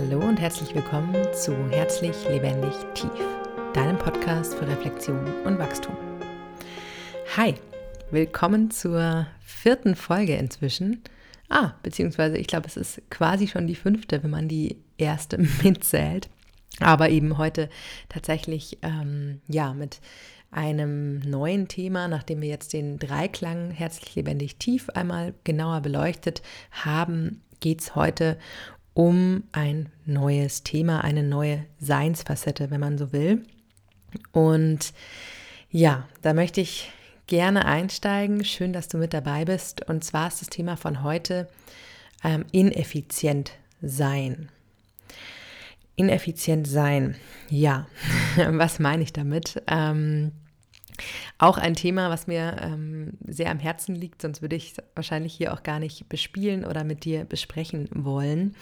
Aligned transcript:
Hallo 0.00 0.20
und 0.20 0.38
herzlich 0.38 0.72
willkommen 0.76 1.16
zu 1.34 1.52
Herzlich 1.70 2.14
Lebendig 2.28 2.72
Tief, 2.94 3.10
deinem 3.74 3.98
Podcast 3.98 4.54
für 4.54 4.68
Reflexion 4.68 5.18
und 5.42 5.58
Wachstum. 5.58 5.96
Hi, 7.36 7.56
willkommen 8.12 8.70
zur 8.70 9.26
vierten 9.40 9.96
Folge 9.96 10.36
inzwischen. 10.36 11.02
Ah, 11.48 11.72
beziehungsweise 11.82 12.38
ich 12.38 12.46
glaube, 12.46 12.68
es 12.68 12.76
ist 12.76 13.02
quasi 13.10 13.48
schon 13.48 13.66
die 13.66 13.74
fünfte, 13.74 14.22
wenn 14.22 14.30
man 14.30 14.46
die 14.46 14.76
erste 14.98 15.36
mitzählt. 15.64 16.28
Aber 16.78 17.08
eben 17.08 17.36
heute 17.36 17.68
tatsächlich 18.08 18.78
ähm, 18.82 19.40
ja 19.48 19.74
mit 19.74 20.00
einem 20.52 21.18
neuen 21.28 21.66
Thema, 21.66 22.06
nachdem 22.06 22.40
wir 22.40 22.48
jetzt 22.48 22.72
den 22.72 23.00
Dreiklang 23.00 23.72
herzlich 23.72 24.14
lebendig 24.14 24.58
tief 24.58 24.90
einmal 24.90 25.34
genauer 25.42 25.80
beleuchtet 25.80 26.40
haben, 26.70 27.42
geht 27.58 27.80
es 27.80 27.96
heute 27.96 28.38
um 28.98 29.44
ein 29.52 29.90
neues 30.06 30.64
Thema, 30.64 31.04
eine 31.04 31.22
neue 31.22 31.64
Seinsfacette, 31.78 32.72
wenn 32.72 32.80
man 32.80 32.98
so 32.98 33.12
will. 33.12 33.44
Und 34.32 34.92
ja, 35.70 36.08
da 36.22 36.34
möchte 36.34 36.60
ich 36.60 36.90
gerne 37.28 37.64
einsteigen. 37.66 38.44
Schön, 38.44 38.72
dass 38.72 38.88
du 38.88 38.98
mit 38.98 39.14
dabei 39.14 39.44
bist. 39.44 39.88
Und 39.88 40.02
zwar 40.02 40.26
ist 40.26 40.40
das 40.40 40.48
Thema 40.48 40.76
von 40.76 41.04
heute 41.04 41.48
ähm, 42.24 42.44
ineffizient 42.50 43.52
sein. 43.80 44.48
Ineffizient 45.94 46.66
sein. 46.66 47.14
Ja, 47.50 47.86
was 48.48 48.80
meine 48.80 49.04
ich 49.04 49.12
damit? 49.12 49.62
Ähm, 49.68 50.32
auch 51.38 51.58
ein 51.58 51.74
Thema, 51.74 52.10
was 52.10 52.26
mir 52.26 52.56
ähm, 52.60 53.12
sehr 53.26 53.50
am 53.50 53.58
Herzen 53.58 53.94
liegt, 53.94 54.22
sonst 54.22 54.42
würde 54.42 54.56
ich 54.56 54.72
es 54.72 54.84
wahrscheinlich 54.94 55.34
hier 55.34 55.52
auch 55.52 55.62
gar 55.62 55.78
nicht 55.78 56.08
bespielen 56.08 56.64
oder 56.64 56.84
mit 56.84 57.04
dir 57.04 57.24
besprechen 57.24 57.88
wollen. 57.92 58.54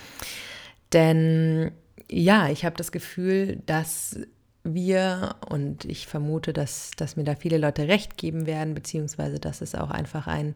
Denn 0.92 1.72
ja, 2.10 2.48
ich 2.48 2.64
habe 2.64 2.77
das 2.77 2.92
Gefühl, 2.92 3.62
dass 3.66 4.18
wir, 4.62 5.36
und 5.48 5.84
ich 5.84 6.06
vermute, 6.06 6.52
dass, 6.52 6.91
dass 6.96 7.16
mir 7.16 7.24
da 7.24 7.34
viele 7.34 7.58
Leute 7.58 7.88
recht 7.88 8.16
geben 8.16 8.46
werden, 8.46 8.74
beziehungsweise 8.74 9.39
dass 9.39 9.61
es 9.61 9.74
auch 9.74 9.91
einfach 9.91 10.27
ein 10.27 10.55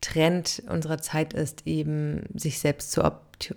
Trend 0.00 0.62
unserer 0.68 0.98
Zeit 0.98 1.32
ist, 1.32 1.66
eben 1.66 2.24
sich 2.34 2.58
selbst 2.58 2.92
zu 2.92 3.02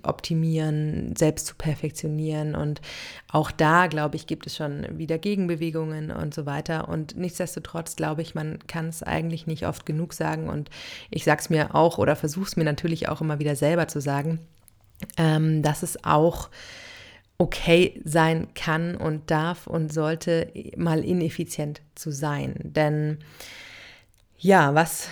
optimieren, 0.03 1.15
selbst 1.15 1.47
zu 1.47 1.55
perfektionieren. 1.55 2.55
Und 2.55 2.81
auch 3.29 3.51
da, 3.51 3.87
glaube 3.87 4.15
ich, 4.15 4.27
gibt 4.27 4.47
es 4.47 4.55
schon 4.55 4.85
wieder 4.97 5.17
Gegenbewegungen 5.17 6.11
und 6.11 6.33
so 6.33 6.45
weiter. 6.45 6.87
Und 6.89 7.17
nichtsdestotrotz 7.17 7.95
glaube 7.95 8.21
ich, 8.21 8.35
man 8.35 8.59
kann 8.67 8.87
es 8.87 9.03
eigentlich 9.03 9.47
nicht 9.47 9.65
oft 9.65 9.85
genug 9.85 10.13
sagen. 10.13 10.49
Und 10.49 10.69
ich 11.09 11.23
sage 11.23 11.41
es 11.41 11.49
mir 11.49 11.75
auch 11.75 11.97
oder 11.97 12.15
versuche 12.15 12.45
es 12.45 12.55
mir 12.55 12.65
natürlich 12.65 13.09
auch 13.09 13.21
immer 13.21 13.39
wieder 13.39 13.55
selber 13.55 13.87
zu 13.87 14.01
sagen, 14.01 14.39
ähm, 15.17 15.61
dass 15.61 15.83
es 15.83 16.03
auch 16.03 16.49
okay 17.37 18.01
sein 18.05 18.53
kann 18.53 18.95
und 18.95 19.29
darf 19.31 19.67
und 19.67 19.91
sollte, 19.91 20.51
mal 20.77 21.03
ineffizient 21.03 21.81
zu 21.95 22.11
sein. 22.11 22.55
Denn 22.63 23.17
ja, 24.37 24.73
was 24.73 25.07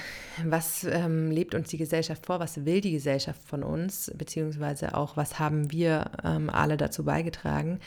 was 0.45 0.83
ähm, 0.86 1.31
lebt 1.31 1.55
uns 1.55 1.69
die 1.69 1.77
Gesellschaft 1.77 2.25
vor, 2.25 2.39
was 2.39 2.66
will 2.66 2.81
die 2.81 2.91
Gesellschaft 2.91 3.41
von 3.44 3.63
uns, 3.63 4.11
beziehungsweise 4.16 4.95
auch, 4.95 5.17
was 5.17 5.39
haben 5.39 5.72
wir 5.72 6.11
ähm, 6.23 6.50
alle 6.50 6.78
dazu 6.78 7.03
beigetragen. 7.03 7.80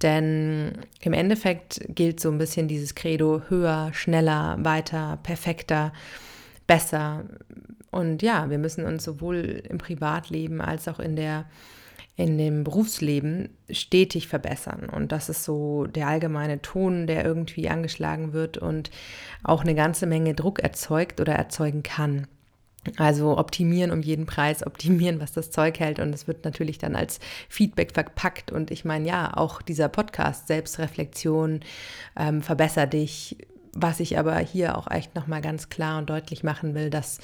Denn 0.00 0.72
im 1.00 1.12
Endeffekt 1.12 1.80
gilt 1.88 2.20
so 2.20 2.30
ein 2.30 2.38
bisschen 2.38 2.66
dieses 2.66 2.94
Credo 2.94 3.42
höher, 3.48 3.90
schneller, 3.92 4.56
weiter, 4.60 5.18
perfekter, 5.22 5.92
besser. 6.66 7.24
Und 7.92 8.22
ja, 8.22 8.50
wir 8.50 8.58
müssen 8.58 8.84
uns 8.84 9.04
sowohl 9.04 9.62
im 9.68 9.78
Privatleben 9.78 10.60
als 10.60 10.88
auch 10.88 10.98
in 10.98 11.14
der 11.14 11.46
in 12.16 12.36
dem 12.36 12.62
Berufsleben 12.62 13.56
stetig 13.70 14.28
verbessern. 14.28 14.88
Und 14.90 15.12
das 15.12 15.28
ist 15.28 15.44
so 15.44 15.86
der 15.86 16.08
allgemeine 16.08 16.60
Ton, 16.60 17.06
der 17.06 17.24
irgendwie 17.24 17.70
angeschlagen 17.70 18.32
wird 18.32 18.58
und 18.58 18.90
auch 19.42 19.62
eine 19.62 19.74
ganze 19.74 20.06
Menge 20.06 20.34
Druck 20.34 20.60
erzeugt 20.60 21.20
oder 21.20 21.34
erzeugen 21.34 21.82
kann. 21.82 22.26
Also 22.96 23.38
optimieren 23.38 23.92
um 23.92 24.02
jeden 24.02 24.26
Preis, 24.26 24.66
optimieren, 24.66 25.20
was 25.20 25.32
das 25.32 25.50
Zeug 25.50 25.80
hält. 25.80 26.00
Und 26.00 26.14
es 26.14 26.26
wird 26.26 26.44
natürlich 26.44 26.78
dann 26.78 26.96
als 26.96 27.18
Feedback 27.48 27.92
verpackt. 27.92 28.52
Und 28.52 28.70
ich 28.70 28.84
meine, 28.84 29.08
ja, 29.08 29.34
auch 29.34 29.62
dieser 29.62 29.88
Podcast, 29.88 30.48
Selbstreflexion, 30.48 31.60
ähm, 32.16 32.42
verbessere 32.42 32.88
dich. 32.88 33.38
Was 33.74 34.00
ich 34.00 34.18
aber 34.18 34.36
hier 34.38 34.76
auch 34.76 34.90
echt 34.90 35.14
nochmal 35.14 35.40
ganz 35.40 35.70
klar 35.70 35.96
und 35.98 36.10
deutlich 36.10 36.44
machen 36.44 36.74
will, 36.74 36.90
dass 36.90 37.20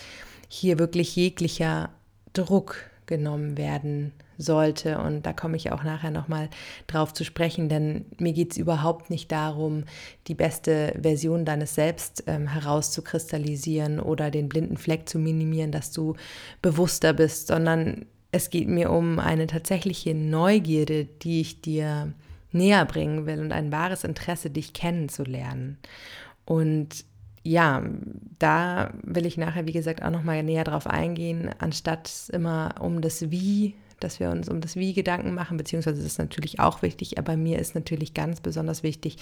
hier 0.48 0.78
wirklich 0.78 1.14
jeglicher 1.16 1.91
Druck 2.32 2.76
genommen 3.06 3.56
werden 3.56 4.12
sollte. 4.36 4.98
Und 4.98 5.26
da 5.26 5.32
komme 5.32 5.56
ich 5.56 5.72
auch 5.72 5.82
nachher 5.82 6.10
nochmal 6.10 6.48
drauf 6.86 7.12
zu 7.12 7.25
sprechen, 7.25 7.69
denn 7.69 8.06
mir 8.19 8.32
geht 8.32 8.53
es 8.53 8.56
überhaupt 8.56 9.10
nicht 9.10 9.32
darum, 9.32 9.84
die 10.28 10.34
beste 10.34 10.94
Version 11.00 11.44
deines 11.44 11.75
Selbst 11.75 12.25
ähm, 12.26 12.47
herauszukristallisieren 12.47 13.98
oder 13.98 14.31
den 14.31 14.48
blinden 14.48 14.76
Fleck 14.76 15.08
zu 15.08 15.19
minimieren, 15.19 15.72
dass 15.72 15.91
du 15.91 16.14
bewusster 16.62 17.12
bist, 17.12 17.48
sondern 17.48 18.06
es 18.31 18.50
geht 18.50 18.69
mir 18.69 18.91
um 18.91 19.19
eine 19.19 19.47
tatsächliche 19.47 20.14
Neugierde, 20.14 21.06
die 21.06 21.41
ich 21.41 21.60
dir 21.60 22.12
näher 22.53 22.84
bringen 22.84 23.26
will 23.26 23.41
und 23.41 23.53
ein 23.53 23.72
wahres 23.72 24.04
Interesse, 24.04 24.50
dich 24.50 24.72
kennenzulernen. 24.72 25.78
Und 26.44 27.04
ja, 27.48 27.82
da 28.38 28.92
will 29.03 29.26
ich 29.26 29.38
nachher, 29.38 29.66
wie 29.66 29.72
gesagt, 29.72 30.03
auch 30.03 30.10
nochmal 30.10 30.42
näher 30.42 30.64
drauf 30.64 30.86
eingehen, 30.86 31.50
anstatt 31.59 32.10
immer 32.32 32.75
um 32.81 33.00
das 33.00 33.31
Wie 33.31 33.75
dass 34.00 34.20
wir 34.20 34.31
uns 34.31 34.48
um 34.48 34.60
das 34.60 34.76
Wie 34.76 34.92
Gedanken 34.92 35.34
machen, 35.34 35.56
beziehungsweise 35.56 35.97
das 35.97 36.06
ist 36.06 36.19
natürlich 36.19 36.60
auch 36.60 36.82
wichtig, 36.82 37.19
aber 37.19 37.37
mir 37.37 37.58
ist 37.58 37.75
natürlich 37.75 38.14
ganz 38.14 38.41
besonders 38.41 38.84
wichtig, 38.84 39.16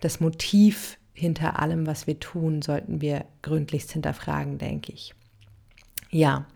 das 0.00 0.20
Motiv 0.20 0.98
hinter 1.12 1.58
allem, 1.60 1.86
was 1.86 2.06
wir 2.06 2.18
tun, 2.18 2.62
sollten 2.62 3.02
wir 3.02 3.26
gründlichst 3.42 3.92
hinterfragen, 3.92 4.56
denke 4.56 4.92
ich. 4.92 5.14
Ja, 6.10 6.46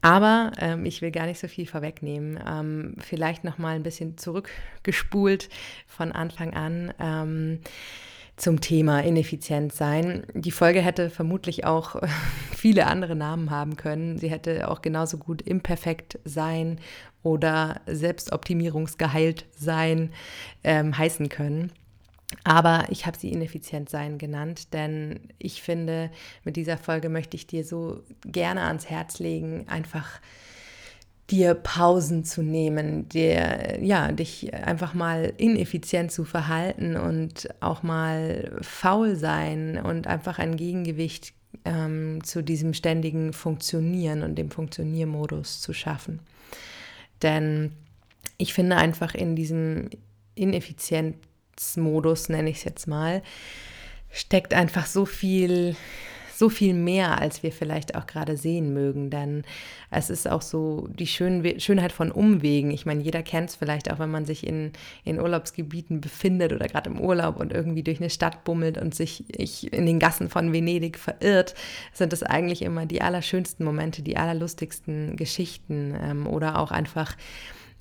aber 0.00 0.52
ähm, 0.58 0.86
ich 0.86 1.02
will 1.02 1.10
gar 1.10 1.26
nicht 1.26 1.38
so 1.38 1.46
viel 1.46 1.66
vorwegnehmen. 1.66 2.38
Ähm, 2.44 2.94
vielleicht 2.98 3.44
noch 3.44 3.58
mal 3.58 3.76
ein 3.76 3.82
bisschen 3.82 4.16
zurückgespult 4.16 5.48
von 5.86 6.10
Anfang 6.10 6.54
an. 6.54 6.92
Ähm, 6.98 7.60
zum 8.38 8.60
Thema 8.60 9.00
ineffizient 9.00 9.72
sein. 9.72 10.24
Die 10.34 10.50
Folge 10.50 10.80
hätte 10.80 11.10
vermutlich 11.10 11.64
auch 11.64 12.00
viele 12.56 12.86
andere 12.86 13.16
Namen 13.16 13.50
haben 13.50 13.76
können. 13.76 14.18
Sie 14.18 14.30
hätte 14.30 14.68
auch 14.68 14.82
genauso 14.82 15.18
gut 15.18 15.42
imperfekt 15.42 16.18
sein 16.24 16.80
oder 17.22 17.80
selbstoptimierungsgeheilt 17.86 19.46
sein 19.56 20.10
ähm, 20.64 20.96
heißen 20.96 21.28
können. 21.28 21.72
Aber 22.44 22.86
ich 22.90 23.06
habe 23.06 23.18
sie 23.18 23.32
ineffizient 23.32 23.88
sein 23.88 24.18
genannt, 24.18 24.74
denn 24.74 25.20
ich 25.38 25.62
finde, 25.62 26.10
mit 26.44 26.56
dieser 26.56 26.76
Folge 26.76 27.08
möchte 27.08 27.36
ich 27.36 27.46
dir 27.46 27.64
so 27.64 28.02
gerne 28.24 28.62
ans 28.62 28.90
Herz 28.90 29.18
legen, 29.18 29.66
einfach 29.68 30.20
dir 31.30 31.54
Pausen 31.54 32.24
zu 32.24 32.42
nehmen, 32.42 33.08
dir, 33.08 33.78
ja, 33.82 34.12
dich 34.12 34.54
einfach 34.54 34.94
mal 34.94 35.32
ineffizient 35.36 36.10
zu 36.10 36.24
verhalten 36.24 36.96
und 36.96 37.48
auch 37.60 37.82
mal 37.82 38.58
faul 38.62 39.14
sein 39.14 39.78
und 39.78 40.06
einfach 40.06 40.38
ein 40.38 40.56
Gegengewicht 40.56 41.34
ähm, 41.64 42.24
zu 42.24 42.42
diesem 42.42 42.72
ständigen 42.72 43.32
Funktionieren 43.32 44.22
und 44.22 44.36
dem 44.36 44.50
Funktioniermodus 44.50 45.60
zu 45.60 45.74
schaffen. 45.74 46.20
Denn 47.22 47.72
ich 48.38 48.54
finde 48.54 48.76
einfach 48.76 49.14
in 49.14 49.36
diesem 49.36 49.90
Ineffizienzmodus, 50.34 52.30
nenne 52.30 52.48
ich 52.50 52.58
es 52.58 52.64
jetzt 52.64 52.86
mal, 52.86 53.22
steckt 54.10 54.54
einfach 54.54 54.86
so 54.86 55.04
viel 55.04 55.76
so 56.38 56.48
viel 56.48 56.72
mehr, 56.72 57.20
als 57.20 57.42
wir 57.42 57.50
vielleicht 57.50 57.96
auch 57.96 58.06
gerade 58.06 58.36
sehen 58.36 58.72
mögen. 58.72 59.10
Denn 59.10 59.42
es 59.90 60.08
ist 60.08 60.30
auch 60.30 60.40
so 60.42 60.86
die 60.88 61.08
Schön 61.08 61.58
Schönheit 61.58 61.90
von 61.90 62.12
Umwegen. 62.12 62.70
Ich 62.70 62.86
meine, 62.86 63.02
jeder 63.02 63.24
kennt 63.24 63.50
es 63.50 63.56
vielleicht 63.56 63.90
auch, 63.90 63.98
wenn 63.98 64.10
man 64.10 64.24
sich 64.24 64.46
in, 64.46 64.72
in 65.04 65.20
Urlaubsgebieten 65.20 66.00
befindet 66.00 66.52
oder 66.52 66.68
gerade 66.68 66.90
im 66.90 67.00
Urlaub 67.00 67.40
und 67.40 67.52
irgendwie 67.52 67.82
durch 67.82 67.98
eine 67.98 68.10
Stadt 68.10 68.44
bummelt 68.44 68.78
und 68.78 68.94
sich 68.94 69.24
ich 69.36 69.72
in 69.72 69.84
den 69.84 69.98
Gassen 69.98 70.28
von 70.28 70.52
Venedig 70.52 70.96
verirrt, 70.96 71.54
sind 71.92 72.12
das 72.12 72.22
eigentlich 72.22 72.62
immer 72.62 72.86
die 72.86 73.02
allerschönsten 73.02 73.64
Momente, 73.64 74.02
die 74.02 74.16
allerlustigsten 74.16 75.16
Geschichten 75.16 75.96
ähm, 76.00 76.28
oder 76.28 76.60
auch 76.60 76.70
einfach 76.70 77.16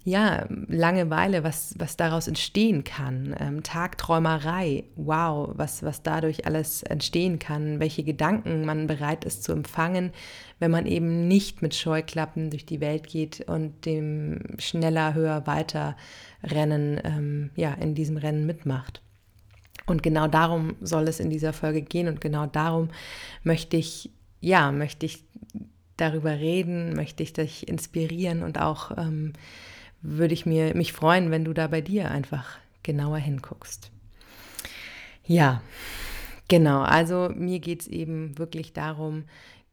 ja, 0.07 0.47
Langeweile, 0.69 1.43
was, 1.43 1.75
was 1.79 1.97
daraus 1.97 2.29
entstehen 2.29 2.85
kann, 2.85 3.35
ähm, 3.41 3.61
Tagträumerei, 3.61 4.85
wow, 4.95 5.49
was, 5.51 5.83
was 5.83 6.01
dadurch 6.01 6.45
alles 6.45 6.81
entstehen 6.83 7.39
kann, 7.39 7.81
welche 7.81 8.05
Gedanken 8.05 8.63
man 8.63 8.87
bereit 8.87 9.25
ist 9.25 9.43
zu 9.43 9.51
empfangen, 9.51 10.13
wenn 10.59 10.71
man 10.71 10.85
eben 10.85 11.27
nicht 11.27 11.61
mit 11.61 11.75
Scheuklappen 11.75 12.51
durch 12.51 12.65
die 12.65 12.79
Welt 12.79 13.07
geht 13.07 13.41
und 13.49 13.85
dem 13.85 14.39
schneller, 14.59 15.13
höher, 15.13 15.45
weiter 15.45 15.97
Rennen, 16.41 17.01
ähm, 17.03 17.49
ja, 17.57 17.73
in 17.73 17.93
diesem 17.93 18.15
Rennen 18.15 18.45
mitmacht. 18.45 19.01
Und 19.87 20.03
genau 20.03 20.29
darum 20.29 20.77
soll 20.79 21.09
es 21.09 21.19
in 21.19 21.29
dieser 21.29 21.51
Folge 21.51 21.81
gehen 21.81 22.07
und 22.07 22.21
genau 22.21 22.45
darum 22.45 22.91
möchte 23.43 23.75
ich, 23.75 24.09
ja, 24.39 24.71
möchte 24.71 25.05
ich 25.05 25.25
darüber 25.97 26.31
reden, 26.31 26.93
möchte 26.95 27.23
ich 27.23 27.33
dich 27.33 27.67
inspirieren 27.67 28.41
und 28.41 28.57
auch 28.57 28.97
ähm, 28.97 29.33
würde 30.07 30.33
ich 30.33 30.45
mir, 30.45 30.73
mich 30.75 30.93
freuen, 30.93 31.31
wenn 31.31 31.43
du 31.43 31.53
da 31.53 31.67
bei 31.67 31.81
dir 31.81 32.09
einfach 32.09 32.57
genauer 32.81 33.17
hinguckst. 33.17 33.91
Ja, 35.25 35.61
genau. 36.47 36.81
Also 36.81 37.29
mir 37.35 37.59
geht 37.59 37.81
es 37.81 37.87
eben 37.87 38.37
wirklich 38.37 38.71
darum, 38.71 39.25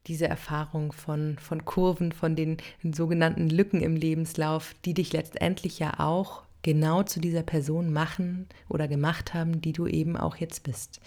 diese 0.07 0.27
Erfahrung 0.27 0.91
von, 0.91 1.37
von 1.39 1.63
Kurven, 1.65 2.11
von 2.11 2.35
den 2.35 2.57
sogenannten 2.83 3.49
Lücken 3.49 3.81
im 3.81 3.95
Lebenslauf, 3.95 4.75
die 4.83 4.93
dich 4.93 5.13
letztendlich 5.13 5.79
ja 5.79 5.99
auch 5.99 6.43
genau 6.61 7.03
zu 7.03 7.19
dieser 7.19 7.43
Person 7.43 7.93
machen 7.93 8.47
oder 8.67 8.87
gemacht 8.87 9.33
haben, 9.33 9.61
die 9.61 9.71
du 9.71 9.87
eben 9.87 10.17
auch 10.17 10.35
jetzt 10.35 10.63
bist. 10.63 10.99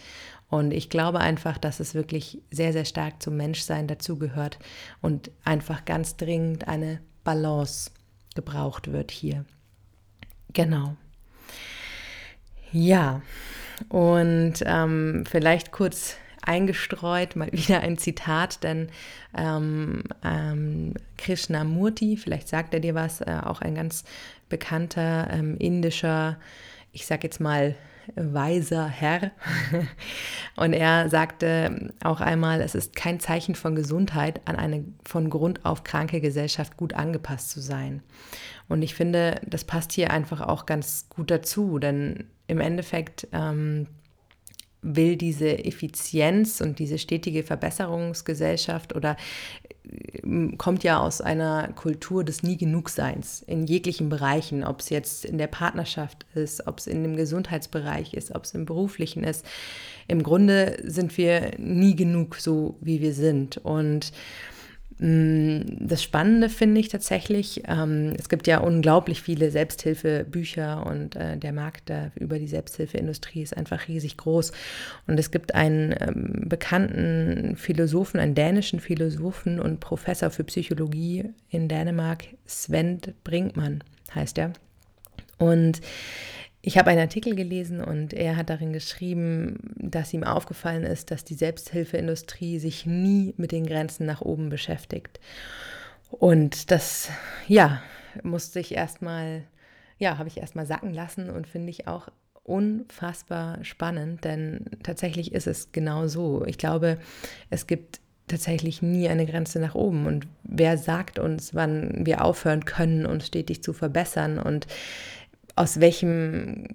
Und 0.48 0.72
ich 0.72 0.88
glaube 0.88 1.18
einfach, 1.18 1.58
dass 1.58 1.80
es 1.80 1.94
wirklich 1.94 2.40
sehr, 2.50 2.72
sehr 2.72 2.86
stark 2.86 3.22
zum 3.22 3.36
Menschsein 3.36 3.86
dazugehört 3.86 4.58
und 5.02 5.30
einfach 5.44 5.84
ganz 5.84 6.16
dringend 6.16 6.66
eine 6.66 7.00
Balance 7.22 7.90
gebraucht 8.38 8.92
wird 8.92 9.10
hier. 9.10 9.44
Genau. 10.52 10.94
Ja, 12.70 13.20
und 13.88 14.54
ähm, 14.64 15.24
vielleicht 15.28 15.72
kurz 15.72 16.16
eingestreut, 16.40 17.34
mal 17.34 17.50
wieder 17.52 17.80
ein 17.80 17.98
Zitat, 17.98 18.62
denn 18.62 18.90
ähm, 19.36 20.04
ähm, 20.22 20.94
Krishnamurti, 21.16 22.16
vielleicht 22.16 22.46
sagt 22.46 22.74
er 22.74 22.80
dir 22.80 22.94
was, 22.94 23.20
äh, 23.20 23.40
auch 23.44 23.60
ein 23.60 23.74
ganz 23.74 24.04
bekannter 24.48 25.28
ähm, 25.32 25.56
indischer, 25.58 26.36
ich 26.92 27.06
sag 27.06 27.24
jetzt 27.24 27.40
mal, 27.40 27.74
weiser 28.16 28.88
Herr. 28.88 29.32
Und 30.56 30.72
er 30.72 31.08
sagte 31.08 31.92
auch 32.02 32.20
einmal, 32.20 32.60
es 32.60 32.74
ist 32.74 32.96
kein 32.96 33.20
Zeichen 33.20 33.54
von 33.54 33.74
Gesundheit, 33.74 34.40
an 34.44 34.56
eine 34.56 34.84
von 35.04 35.30
Grund 35.30 35.64
auf 35.64 35.84
kranke 35.84 36.20
Gesellschaft 36.20 36.76
gut 36.76 36.94
angepasst 36.94 37.50
zu 37.50 37.60
sein. 37.60 38.02
Und 38.68 38.82
ich 38.82 38.94
finde, 38.94 39.40
das 39.46 39.64
passt 39.64 39.92
hier 39.92 40.10
einfach 40.10 40.40
auch 40.40 40.66
ganz 40.66 41.08
gut 41.08 41.30
dazu, 41.30 41.78
denn 41.78 42.24
im 42.46 42.60
Endeffekt 42.60 43.28
ähm, 43.32 43.86
will 44.82 45.16
diese 45.16 45.64
Effizienz 45.64 46.60
und 46.60 46.78
diese 46.78 46.98
stetige 46.98 47.42
Verbesserungsgesellschaft 47.42 48.94
oder 48.94 49.16
kommt 50.58 50.84
ja 50.84 50.98
aus 50.98 51.20
einer 51.20 51.68
Kultur 51.74 52.24
des 52.24 52.42
Nie 52.42 52.56
Genugseins 52.56 53.42
in 53.46 53.66
jeglichen 53.66 54.08
Bereichen, 54.08 54.64
ob 54.64 54.80
es 54.80 54.90
jetzt 54.90 55.24
in 55.24 55.38
der 55.38 55.46
Partnerschaft 55.46 56.26
ist, 56.34 56.66
ob 56.66 56.78
es 56.78 56.86
in 56.86 57.02
dem 57.02 57.16
Gesundheitsbereich 57.16 58.14
ist, 58.14 58.34
ob 58.34 58.44
es 58.44 58.54
im 58.54 58.66
beruflichen 58.66 59.24
ist. 59.24 59.46
Im 60.06 60.22
Grunde 60.22 60.78
sind 60.84 61.16
wir 61.16 61.52
nie 61.58 61.96
genug 61.96 62.36
so, 62.36 62.76
wie 62.80 63.00
wir 63.00 63.12
sind. 63.12 63.58
Und 63.58 64.12
das 65.00 66.02
Spannende 66.02 66.48
finde 66.48 66.80
ich 66.80 66.88
tatsächlich, 66.88 67.62
ähm, 67.68 68.14
es 68.18 68.28
gibt 68.28 68.48
ja 68.48 68.58
unglaublich 68.58 69.22
viele 69.22 69.52
Selbsthilfebücher 69.52 70.84
und 70.84 71.14
äh, 71.14 71.36
der 71.36 71.52
Markt 71.52 71.88
da 71.88 72.10
über 72.16 72.40
die 72.40 72.48
Selbsthilfeindustrie 72.48 73.42
ist 73.42 73.56
einfach 73.56 73.86
riesig 73.86 74.16
groß. 74.16 74.50
Und 75.06 75.20
es 75.20 75.30
gibt 75.30 75.54
einen 75.54 75.94
ähm, 76.00 76.48
bekannten 76.48 77.54
Philosophen, 77.56 78.18
einen 78.18 78.34
dänischen 78.34 78.80
Philosophen 78.80 79.60
und 79.60 79.78
Professor 79.78 80.30
für 80.30 80.42
Psychologie 80.42 81.26
in 81.48 81.68
Dänemark, 81.68 82.24
Sven 82.44 83.00
Brinkmann 83.22 83.84
heißt 84.12 84.38
er. 84.38 84.52
Und 85.38 85.80
ich 86.68 86.76
habe 86.76 86.90
einen 86.90 87.00
Artikel 87.00 87.34
gelesen 87.34 87.82
und 87.82 88.12
er 88.12 88.36
hat 88.36 88.50
darin 88.50 88.74
geschrieben, 88.74 89.72
dass 89.76 90.12
ihm 90.12 90.22
aufgefallen 90.22 90.84
ist, 90.84 91.10
dass 91.10 91.24
die 91.24 91.32
Selbsthilfeindustrie 91.34 92.58
sich 92.58 92.84
nie 92.84 93.32
mit 93.38 93.52
den 93.52 93.66
Grenzen 93.66 94.04
nach 94.04 94.20
oben 94.20 94.50
beschäftigt. 94.50 95.18
Und 96.10 96.70
das, 96.70 97.08
ja, 97.46 97.82
musste 98.22 98.60
ich 98.60 98.74
erstmal, 98.74 99.44
ja, 99.96 100.18
habe 100.18 100.28
ich 100.28 100.36
erstmal 100.36 100.66
sacken 100.66 100.92
lassen 100.92 101.30
und 101.30 101.46
finde 101.46 101.70
ich 101.70 101.88
auch 101.88 102.10
unfassbar 102.42 103.64
spannend, 103.64 104.26
denn 104.26 104.66
tatsächlich 104.82 105.32
ist 105.32 105.46
es 105.46 105.72
genau 105.72 106.06
so. 106.06 106.44
Ich 106.44 106.58
glaube, 106.58 106.98
es 107.48 107.66
gibt 107.66 108.00
tatsächlich 108.26 108.82
nie 108.82 109.08
eine 109.08 109.24
Grenze 109.24 109.58
nach 109.58 109.74
oben. 109.74 110.06
Und 110.06 110.26
wer 110.42 110.76
sagt 110.76 111.18
uns, 111.18 111.54
wann 111.54 112.04
wir 112.04 112.22
aufhören 112.22 112.66
können, 112.66 113.06
uns 113.06 113.26
stetig 113.26 113.62
zu 113.62 113.72
verbessern? 113.72 114.38
Und 114.38 114.66
aus 115.58 115.80
welchem, 115.80 116.68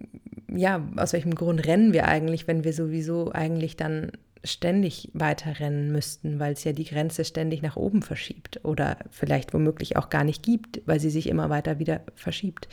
ja, 0.54 0.86
aus 0.98 1.14
welchem 1.14 1.36
Grund 1.36 1.66
rennen 1.66 1.94
wir 1.94 2.08
eigentlich, 2.08 2.48
wenn 2.48 2.64
wir 2.64 2.74
sowieso 2.74 3.32
eigentlich 3.32 3.78
dann 3.78 4.12
ständig 4.44 5.10
weiterrennen 5.14 5.92
müssten, 5.92 6.40
weil 6.40 6.54
es 6.54 6.64
ja 6.66 6.74
die 6.74 6.84
Grenze 6.84 7.24
ständig 7.24 7.62
nach 7.62 7.78
oben 7.78 8.02
verschiebt 8.02 8.60
oder 8.64 8.98
vielleicht 9.10 9.54
womöglich 9.54 9.96
auch 9.96 10.10
gar 10.10 10.26
nicht 10.26 10.44
gibt, 10.44 10.82
weil 10.86 11.00
sie 11.00 11.10
sich 11.10 11.30
immer 11.30 11.50
weiter 11.50 11.80
wieder 11.80 12.02
verschiebt. 12.16 12.68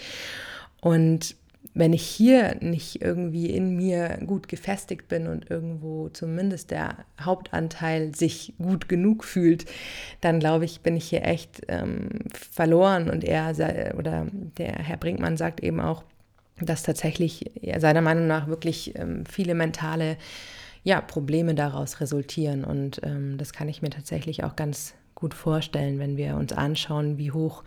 Und 0.81 1.37
wenn 1.73 1.93
ich 1.93 2.03
hier 2.03 2.57
nicht 2.61 3.01
irgendwie 3.01 3.47
in 3.47 3.77
mir 3.77 4.19
gut 4.27 4.49
gefestigt 4.49 5.09
bin 5.09 5.27
und 5.29 5.51
irgendwo 5.51 6.09
zumindest 6.09 6.71
der 6.71 6.97
Hauptanteil 7.21 8.15
sich 8.15 8.55
gut 8.59 8.89
genug 8.89 9.25
fühlt, 9.25 9.67
dann 10.21 10.41
glaube 10.41 10.65
ich, 10.65 10.81
bin 10.81 10.97
ich 10.97 11.09
hier 11.09 11.25
echt 11.25 11.63
ähm, 11.69 12.09
verloren. 12.33 13.09
Und 13.09 13.25
er 13.25 13.51
oder 13.97 14.27
der 14.59 14.73
Herr 14.73 14.97
Brinkmann 14.97 15.37
sagt 15.37 15.61
eben 15.61 15.81
auch, 15.81 16.03
dass 16.61 16.83
tatsächlich 16.83 17.51
ja, 17.61 17.79
seiner 17.79 18.03
Meinung 18.03 18.27
nach 18.27 18.49
wirklich 18.49 18.97
ähm, 18.97 19.25
viele 19.27 19.55
mentale 19.55 20.17
ja, 20.83 21.01
Probleme 21.01 21.55
daraus 21.55 22.01
resultieren. 22.01 22.65
Und 22.65 23.01
ähm, 23.05 23.39
das 23.39 23.53
kann 23.53 23.69
ich 23.69 23.81
mir 23.81 23.91
tatsächlich 23.91 24.45
auch 24.45 24.57
ganz 24.57 24.95
gut 25.15 25.35
vorstellen, 25.35 25.99
wenn 25.99 26.17
wir 26.17 26.37
uns 26.37 26.53
anschauen, 26.53 27.19
wie 27.19 27.31
hoch 27.31 27.63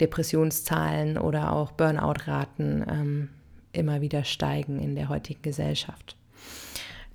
Depressionszahlen 0.00 1.16
oder 1.16 1.52
auch 1.52 1.72
Burnout-Raten 1.72 2.84
ähm, 2.88 3.28
immer 3.76 4.00
wieder 4.00 4.24
steigen 4.24 4.80
in 4.80 4.94
der 4.94 5.08
heutigen 5.08 5.42
Gesellschaft. 5.42 6.16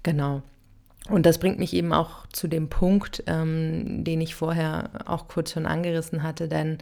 Genau. 0.03 0.41
Und 1.09 1.25
das 1.25 1.39
bringt 1.39 1.59
mich 1.59 1.73
eben 1.73 1.93
auch 1.93 2.27
zu 2.27 2.47
dem 2.47 2.69
Punkt, 2.69 3.23
ähm, 3.27 4.03
den 4.03 4.21
ich 4.21 4.35
vorher 4.35 4.89
auch 5.05 5.27
kurz 5.27 5.51
schon 5.51 5.65
angerissen 5.65 6.23
hatte, 6.23 6.47
denn 6.47 6.77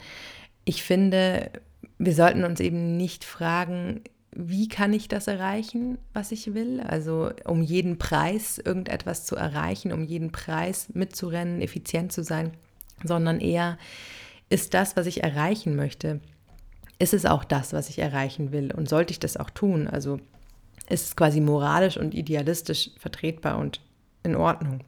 ich 0.64 0.82
finde, 0.82 1.50
wir 1.98 2.14
sollten 2.14 2.44
uns 2.44 2.60
eben 2.60 2.96
nicht 2.96 3.24
fragen, 3.24 4.02
wie 4.32 4.68
kann 4.68 4.92
ich 4.92 5.08
das 5.08 5.26
erreichen, 5.26 5.98
was 6.12 6.30
ich 6.30 6.54
will? 6.54 6.80
Also 6.80 7.30
um 7.44 7.62
jeden 7.62 7.98
Preis 7.98 8.58
irgendetwas 8.58 9.26
zu 9.26 9.34
erreichen, 9.36 9.92
um 9.92 10.04
jeden 10.04 10.30
Preis 10.30 10.88
mitzurennen, 10.94 11.60
effizient 11.62 12.12
zu 12.12 12.22
sein, 12.22 12.52
sondern 13.02 13.40
eher 13.40 13.76
ist 14.48 14.74
das, 14.74 14.96
was 14.96 15.06
ich 15.06 15.22
erreichen 15.22 15.74
möchte, 15.74 16.20
ist 17.00 17.14
es 17.14 17.24
auch 17.26 17.44
das, 17.44 17.72
was 17.72 17.88
ich 17.88 17.98
erreichen 17.98 18.52
will 18.52 18.72
und 18.72 18.88
sollte 18.88 19.12
ich 19.12 19.18
das 19.18 19.36
auch 19.36 19.50
tun? 19.50 19.88
Also 19.88 20.20
ist 20.88 21.06
es 21.06 21.16
quasi 21.16 21.40
moralisch 21.40 21.96
und 21.96 22.14
idealistisch 22.14 22.90
vertretbar 22.98 23.58
und 23.58 23.80
in 24.22 24.36
Ordnung. 24.36 24.84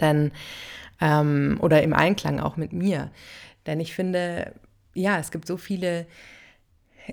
Denn, 0.00 0.32
ähm, 1.00 1.58
oder 1.60 1.82
im 1.82 1.94
Einklang 1.94 2.40
auch 2.40 2.56
mit 2.56 2.72
mir. 2.72 3.10
Denn 3.66 3.78
ich 3.78 3.94
finde, 3.94 4.52
ja, 4.94 5.18
es 5.18 5.30
gibt 5.30 5.46
so 5.46 5.56
viele 5.56 6.06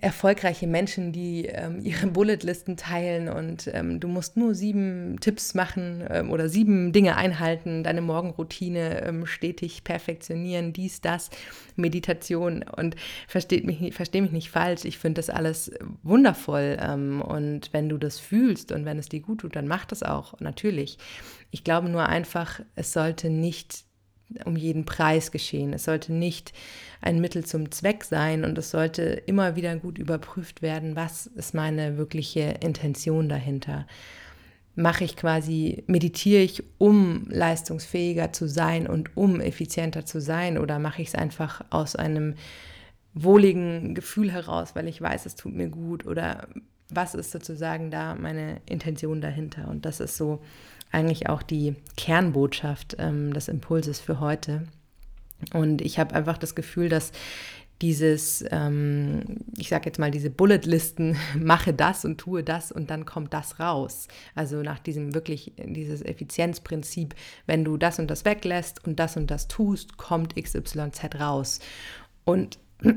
erfolgreiche 0.01 0.67
Menschen, 0.67 1.11
die 1.11 1.45
ähm, 1.45 1.79
ihre 1.83 2.07
Bulletlisten 2.07 2.77
teilen 2.77 3.29
und 3.29 3.69
ähm, 3.73 3.99
du 3.99 4.07
musst 4.07 4.37
nur 4.37 4.55
sieben 4.55 5.19
Tipps 5.19 5.53
machen 5.53 6.03
ähm, 6.09 6.31
oder 6.31 6.49
sieben 6.49 6.91
Dinge 6.91 7.15
einhalten, 7.15 7.83
deine 7.83 8.01
Morgenroutine 8.01 9.03
ähm, 9.03 9.25
stetig 9.25 9.83
perfektionieren, 9.83 10.73
dies, 10.73 11.01
das, 11.01 11.29
Meditation 11.75 12.63
und 12.63 12.95
versteht 13.27 13.65
mich, 13.65 13.93
versteh 13.93 14.21
mich 14.21 14.31
nicht 14.31 14.49
falsch, 14.49 14.85
ich 14.85 14.97
finde 14.97 15.19
das 15.19 15.29
alles 15.29 15.71
wundervoll 16.03 16.77
ähm, 16.81 17.21
und 17.21 17.71
wenn 17.71 17.89
du 17.89 17.97
das 17.97 18.19
fühlst 18.19 18.71
und 18.71 18.85
wenn 18.85 18.97
es 18.97 19.09
dir 19.09 19.19
gut 19.19 19.41
tut, 19.41 19.55
dann 19.55 19.67
mach 19.67 19.85
das 19.85 20.03
auch, 20.03 20.39
natürlich. 20.39 20.97
Ich 21.51 21.63
glaube 21.63 21.89
nur 21.89 22.07
einfach, 22.07 22.61
es 22.75 22.93
sollte 22.93 23.29
nicht 23.29 23.86
um 24.45 24.55
jeden 24.55 24.85
Preis 24.85 25.31
geschehen. 25.31 25.73
Es 25.73 25.85
sollte 25.85 26.13
nicht 26.13 26.53
ein 27.01 27.21
Mittel 27.21 27.45
zum 27.45 27.71
Zweck 27.71 28.03
sein 28.03 28.43
und 28.43 28.57
es 28.57 28.71
sollte 28.71 29.03
immer 29.03 29.55
wieder 29.55 29.75
gut 29.77 29.97
überprüft 29.97 30.61
werden, 30.61 30.95
was 30.95 31.27
ist 31.27 31.53
meine 31.53 31.97
wirkliche 31.97 32.55
Intention 32.61 33.29
dahinter. 33.29 33.87
Mache 34.75 35.05
ich 35.05 35.15
quasi, 35.15 35.83
meditiere 35.87 36.41
ich, 36.41 36.63
um 36.77 37.25
leistungsfähiger 37.29 38.31
zu 38.31 38.47
sein 38.47 38.87
und 38.87 39.15
um 39.17 39.41
effizienter 39.41 40.05
zu 40.05 40.21
sein 40.21 40.57
oder 40.57 40.77
mache 40.77 41.01
ich 41.01 41.09
es 41.09 41.15
einfach 41.15 41.63
aus 41.69 41.95
einem 41.95 42.35
wohligen 43.13 43.95
Gefühl 43.95 44.31
heraus, 44.31 44.75
weil 44.75 44.87
ich 44.87 45.01
weiß, 45.01 45.25
es 45.25 45.35
tut 45.35 45.53
mir 45.53 45.69
gut 45.69 46.05
oder 46.05 46.47
was 46.89 47.15
ist 47.15 47.31
sozusagen 47.31 47.91
da 47.91 48.15
meine 48.15 48.61
Intention 48.65 49.19
dahinter? 49.21 49.67
Und 49.67 49.85
das 49.85 49.99
ist 49.99 50.15
so 50.15 50.41
eigentlich 50.91 51.29
auch 51.29 51.43
die 51.43 51.75
Kernbotschaft 51.95 52.95
ähm, 52.99 53.33
des 53.33 53.47
Impulses 53.47 53.99
für 53.99 54.19
heute. 54.19 54.67
Und 55.53 55.81
ich 55.81 55.99
habe 55.99 56.15
einfach 56.15 56.37
das 56.37 56.55
Gefühl, 56.55 56.89
dass 56.89 57.11
dieses, 57.81 58.43
ähm, 58.49 59.21
ich 59.55 59.69
sage 59.69 59.85
jetzt 59.85 59.99
mal, 59.99 60.09
diese 60.09 60.29
Bulletlisten, 60.29 61.15
mache 61.39 61.73
das 61.73 62.05
und 62.05 62.17
tue 62.17 62.43
das 62.43 62.71
und 62.71 62.89
dann 62.89 63.05
kommt 63.05 63.33
das 63.33 63.59
raus. 63.59 64.07
Also 64.33 64.61
nach 64.63 64.79
diesem 64.79 65.13
wirklich, 65.13 65.53
dieses 65.57 66.01
Effizienzprinzip, 66.01 67.13
wenn 67.45 67.63
du 67.63 67.77
das 67.77 67.99
und 67.99 68.09
das 68.09 68.25
weglässt 68.25 68.83
und 68.85 68.99
das 68.99 69.17
und 69.17 69.29
das 69.29 69.47
tust, 69.47 69.97
kommt 69.97 70.35
XYZ 70.35 71.19
raus. 71.19 71.59
Und 72.25 72.57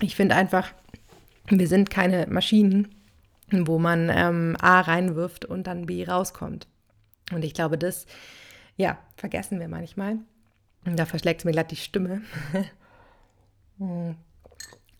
ich 0.00 0.14
finde 0.14 0.36
einfach, 0.36 0.72
wir 1.48 1.66
sind 1.66 1.90
keine 1.90 2.26
Maschinen, 2.28 2.94
wo 3.50 3.78
man 3.78 4.10
ähm, 4.14 4.56
A 4.60 4.80
reinwirft 4.80 5.44
und 5.44 5.66
dann 5.66 5.86
B 5.86 6.04
rauskommt. 6.04 6.68
Und 7.32 7.44
ich 7.44 7.54
glaube, 7.54 7.78
das, 7.78 8.06
ja, 8.76 8.98
vergessen 9.16 9.60
wir 9.60 9.68
manchmal. 9.68 10.18
Da 10.84 11.06
verschlägt 11.06 11.40
es 11.40 11.44
mir 11.44 11.52
glatt 11.52 11.70
die 11.70 11.76
Stimme. 11.76 12.22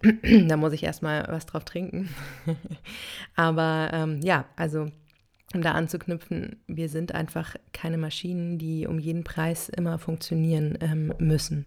da 0.49 0.57
muss 0.57 0.73
ich 0.73 0.83
erstmal 0.83 1.27
was 1.29 1.47
drauf 1.47 1.65
trinken. 1.65 2.09
Aber 3.37 3.91
ähm, 3.93 4.21
ja, 4.23 4.45
also 4.57 4.91
um 5.55 5.63
da 5.63 5.73
anzuknüpfen, 5.73 6.63
wir 6.67 6.89
sind 6.89 7.15
einfach 7.15 7.57
keine 7.73 7.99
Maschinen, 7.99 8.59
die 8.59 8.87
um 8.87 8.99
jeden 8.99 9.25
Preis 9.25 9.69
immer 9.69 9.99
funktionieren 9.99 10.79
ähm, 10.81 11.15
müssen. 11.19 11.65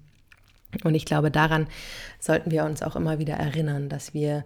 Und 0.84 0.96
ich 0.96 1.06
glaube, 1.06 1.32
daran 1.32 1.68
sollten 2.20 2.51
wir 2.51 2.63
uns 2.63 2.82
auch 2.82 2.96
immer 2.96 3.20
wieder 3.20 3.34
erinnern, 3.34 3.89
dass 3.89 4.13
wir 4.13 4.46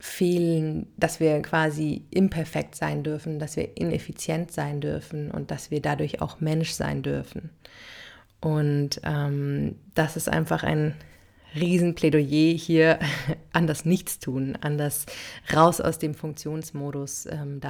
fehlen, 0.00 0.86
dass 0.96 1.18
wir 1.18 1.42
quasi 1.42 2.04
imperfekt 2.10 2.76
sein 2.76 3.02
dürfen, 3.02 3.38
dass 3.38 3.56
wir 3.56 3.76
ineffizient 3.76 4.52
sein 4.52 4.80
dürfen 4.80 5.30
und 5.30 5.50
dass 5.50 5.70
wir 5.70 5.82
dadurch 5.82 6.22
auch 6.22 6.40
Mensch 6.40 6.70
sein 6.70 7.02
dürfen. 7.02 7.50
Und 8.40 9.00
ähm, 9.02 9.76
das 9.94 10.16
ist 10.16 10.28
einfach 10.28 10.62
ein 10.62 10.94
Riesenplädoyer 11.56 12.56
hier 12.56 13.00
an 13.52 13.66
das 13.66 13.84
Nichtstun, 13.84 14.56
an 14.60 14.78
das 14.78 15.06
Raus 15.52 15.80
aus 15.80 15.98
dem 15.98 16.14
Funktionsmodus 16.14 17.26
ähm. 17.26 17.60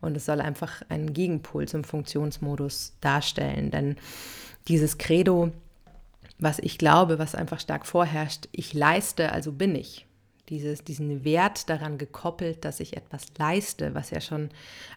Und 0.00 0.16
es 0.16 0.26
soll 0.26 0.40
einfach 0.40 0.82
einen 0.88 1.12
Gegenpol 1.12 1.68
zum 1.68 1.84
Funktionsmodus 1.84 2.94
darstellen. 3.00 3.70
Denn 3.70 3.96
dieses 4.66 4.98
Credo, 4.98 5.52
was 6.40 6.58
ich 6.58 6.76
glaube, 6.76 7.20
was 7.20 7.36
einfach 7.36 7.60
stark 7.60 7.86
vorherrscht, 7.86 8.48
ich 8.50 8.74
leiste, 8.74 9.30
also 9.30 9.52
bin 9.52 9.76
ich 9.76 10.06
dieses, 10.50 10.84
diesen 10.84 11.24
Wert 11.24 11.70
daran 11.70 11.96
gekoppelt, 11.96 12.64
dass 12.64 12.80
ich 12.80 12.96
etwas 12.96 13.28
leiste, 13.38 13.94
was 13.94 14.10
ja 14.10 14.20
schon 14.20 14.50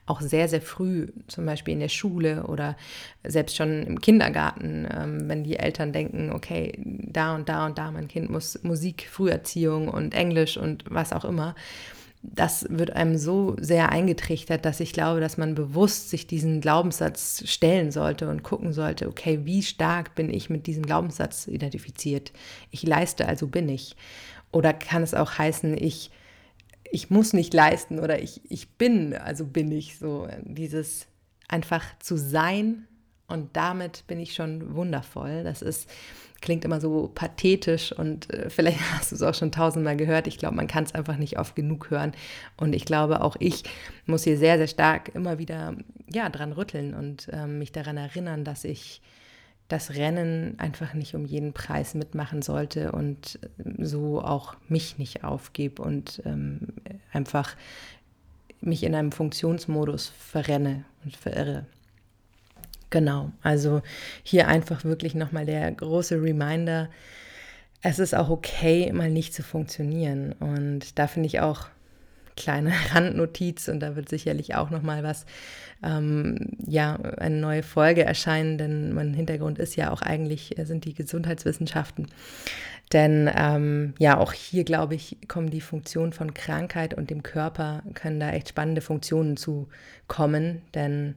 auch 0.05 0.19
sehr, 0.19 0.49
sehr 0.49 0.61
früh, 0.61 1.07
zum 1.27 1.45
Beispiel 1.45 1.75
in 1.75 1.79
der 1.79 1.89
Schule 1.89 2.47
oder 2.47 2.75
selbst 3.23 3.55
schon 3.55 3.83
im 3.83 4.01
Kindergarten, 4.01 4.87
ähm, 4.91 5.29
wenn 5.29 5.43
die 5.43 5.57
Eltern 5.57 5.93
denken, 5.93 6.31
okay, 6.31 6.73
da 6.77 7.35
und 7.35 7.47
da 7.47 7.65
und 7.67 7.77
da, 7.77 7.91
mein 7.91 8.07
Kind 8.07 8.29
muss 8.29 8.61
Musik, 8.63 9.07
Früherziehung 9.09 9.87
und 9.87 10.13
Englisch 10.13 10.57
und 10.57 10.83
was 10.89 11.13
auch 11.13 11.23
immer, 11.23 11.55
das 12.23 12.65
wird 12.69 12.95
einem 12.95 13.17
so 13.17 13.55
sehr 13.59 13.91
eingetrichtert, 13.91 14.63
dass 14.63 14.79
ich 14.79 14.93
glaube, 14.93 15.19
dass 15.19 15.37
man 15.37 15.55
bewusst 15.55 16.09
sich 16.09 16.25
diesen 16.25 16.61
Glaubenssatz 16.61 17.43
stellen 17.45 17.91
sollte 17.91 18.29
und 18.29 18.43
gucken 18.43 18.71
sollte, 18.71 19.09
okay, 19.09 19.41
wie 19.43 19.61
stark 19.61 20.15
bin 20.15 20.33
ich 20.33 20.49
mit 20.49 20.65
diesem 20.65 20.83
Glaubenssatz 20.83 21.47
identifiziert? 21.47 22.31
Ich 22.71 22.83
leiste, 22.83 23.27
also 23.27 23.47
bin 23.47 23.67
ich. 23.67 23.97
Oder 24.53 24.71
kann 24.71 25.03
es 25.03 25.13
auch 25.13 25.37
heißen, 25.37 25.75
ich, 25.77 26.11
ich 26.89 27.09
muss 27.09 27.33
nicht 27.33 27.53
leisten 27.53 27.99
oder 27.99 28.21
ich, 28.21 28.39
ich 28.49 28.69
bin, 28.69 29.13
also 29.15 29.45
bin 29.45 29.71
ich 29.71 29.97
so. 29.97 30.27
Dieses 30.43 31.07
einfach 31.49 31.83
zu 31.99 32.15
sein 32.17 32.87
und 33.27 33.57
damit 33.57 34.05
bin 34.07 34.19
ich 34.19 34.35
schon 34.35 34.75
wundervoll. 34.75 35.43
Das 35.43 35.61
ist, 35.61 35.89
klingt 36.39 36.65
immer 36.65 36.79
so 36.79 37.11
pathetisch 37.13 37.91
und 37.91 38.31
äh, 38.31 38.49
vielleicht 38.51 38.79
hast 38.93 39.11
du 39.11 39.15
es 39.15 39.23
auch 39.23 39.33
schon 39.33 39.51
tausendmal 39.51 39.97
gehört. 39.97 40.27
Ich 40.27 40.37
glaube, 40.37 40.55
man 40.55 40.67
kann 40.67 40.83
es 40.83 40.93
einfach 40.93 41.17
nicht 41.17 41.39
oft 41.39 41.55
genug 41.55 41.89
hören. 41.89 42.11
Und 42.57 42.73
ich 42.73 42.85
glaube, 42.85 43.21
auch 43.21 43.35
ich 43.39 43.63
muss 44.05 44.23
hier 44.23 44.37
sehr, 44.37 44.57
sehr 44.57 44.67
stark 44.67 45.15
immer 45.15 45.39
wieder 45.39 45.75
ja, 46.11 46.29
dran 46.29 46.51
rütteln 46.51 46.93
und 46.93 47.27
äh, 47.33 47.47
mich 47.47 47.71
daran 47.71 47.97
erinnern, 47.97 48.43
dass 48.43 48.65
ich 48.65 49.01
das 49.67 49.95
Rennen 49.95 50.59
einfach 50.59 50.93
nicht 50.93 51.15
um 51.15 51.25
jeden 51.25 51.53
Preis 51.53 51.95
mitmachen 51.95 52.41
sollte 52.41 52.91
und 52.91 53.39
so 53.79 54.21
auch 54.21 54.55
mich 54.67 54.97
nicht 54.97 55.23
aufgebe 55.23 55.81
und 55.81 56.21
ähm, 56.25 56.59
einfach 57.11 57.55
mich 58.61 58.83
in 58.83 58.95
einem 58.95 59.11
Funktionsmodus 59.11 60.09
verrenne 60.09 60.85
und 61.03 61.15
verirre. 61.15 61.65
Genau, 62.89 63.31
also 63.41 63.81
hier 64.21 64.47
einfach 64.47 64.83
wirklich 64.83 65.15
nochmal 65.15 65.45
der 65.45 65.71
große 65.71 66.21
Reminder, 66.21 66.89
es 67.81 67.99
ist 67.99 68.15
auch 68.15 68.29
okay, 68.29 68.91
mal 68.93 69.09
nicht 69.09 69.33
zu 69.33 69.43
funktionieren. 69.43 70.33
Und 70.33 70.97
da 70.97 71.07
finde 71.07 71.27
ich 71.27 71.41
auch 71.41 71.67
kleine 72.35 72.71
Randnotiz 72.93 73.67
und 73.67 73.79
da 73.79 73.95
wird 73.95 74.09
sicherlich 74.09 74.55
auch 74.55 74.69
noch 74.69 74.81
mal 74.81 75.03
was, 75.03 75.25
ähm, 75.83 76.37
ja, 76.65 76.95
eine 77.17 77.37
neue 77.37 77.63
Folge 77.63 78.03
erscheinen, 78.05 78.57
denn 78.57 78.93
mein 78.93 79.13
Hintergrund 79.13 79.59
ist 79.59 79.75
ja 79.75 79.91
auch 79.91 80.01
eigentlich, 80.01 80.57
äh, 80.57 80.65
sind 80.65 80.85
die 80.85 80.93
Gesundheitswissenschaften. 80.93 82.07
Denn 82.91 83.29
ähm, 83.35 83.93
ja, 83.97 84.17
auch 84.17 84.33
hier, 84.33 84.63
glaube 84.63 84.95
ich, 84.95 85.17
kommen 85.27 85.49
die 85.49 85.61
Funktionen 85.61 86.13
von 86.13 86.33
Krankheit 86.33 86.93
und 86.93 87.09
dem 87.09 87.23
Körper, 87.23 87.81
können 87.93 88.19
da 88.19 88.31
echt 88.31 88.49
spannende 88.49 88.81
Funktionen 88.81 89.35
zu 89.37 89.67
kommen, 90.07 90.61
denn 90.73 91.15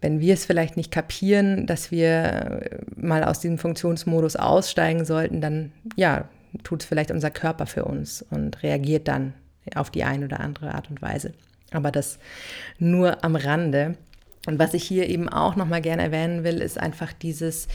wenn 0.00 0.20
wir 0.20 0.34
es 0.34 0.44
vielleicht 0.44 0.76
nicht 0.76 0.92
kapieren, 0.92 1.66
dass 1.66 1.90
wir 1.90 2.62
äh, 2.62 2.78
mal 2.94 3.24
aus 3.24 3.40
diesem 3.40 3.58
Funktionsmodus 3.58 4.36
aussteigen 4.36 5.04
sollten, 5.04 5.40
dann 5.40 5.72
ja, 5.96 6.28
tut 6.62 6.82
es 6.82 6.88
vielleicht 6.88 7.10
unser 7.10 7.30
Körper 7.30 7.66
für 7.66 7.84
uns 7.84 8.22
und 8.30 8.62
reagiert 8.62 9.08
dann 9.08 9.34
auf 9.76 9.90
die 9.90 10.04
eine 10.04 10.24
oder 10.24 10.40
andere 10.40 10.74
Art 10.74 10.90
und 10.90 11.02
Weise. 11.02 11.32
Aber 11.70 11.90
das 11.90 12.18
nur 12.78 13.24
am 13.24 13.36
Rande. 13.36 13.96
Und 14.46 14.58
was 14.58 14.74
ich 14.74 14.84
hier 14.84 15.08
eben 15.08 15.28
auch 15.28 15.56
nochmal 15.56 15.82
gerne 15.82 16.02
erwähnen 16.02 16.44
will, 16.44 16.60
ist 16.60 16.78
einfach 16.78 17.12
dieses 17.12 17.68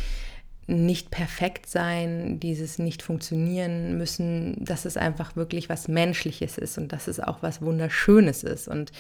nicht 0.66 1.12
perfekt 1.12 1.68
sein, 1.68 2.40
dieses 2.40 2.80
nicht 2.80 3.02
funktionieren 3.02 3.98
müssen, 3.98 4.64
dass 4.64 4.86
es 4.86 4.96
einfach 4.96 5.36
wirklich 5.36 5.68
was 5.68 5.88
Menschliches 5.88 6.58
ist 6.58 6.78
und 6.78 6.94
dass 6.94 7.08
es 7.08 7.20
auch 7.20 7.44
was 7.44 7.62
Wunderschönes 7.62 8.44
ist 8.44 8.68
und 8.70 8.92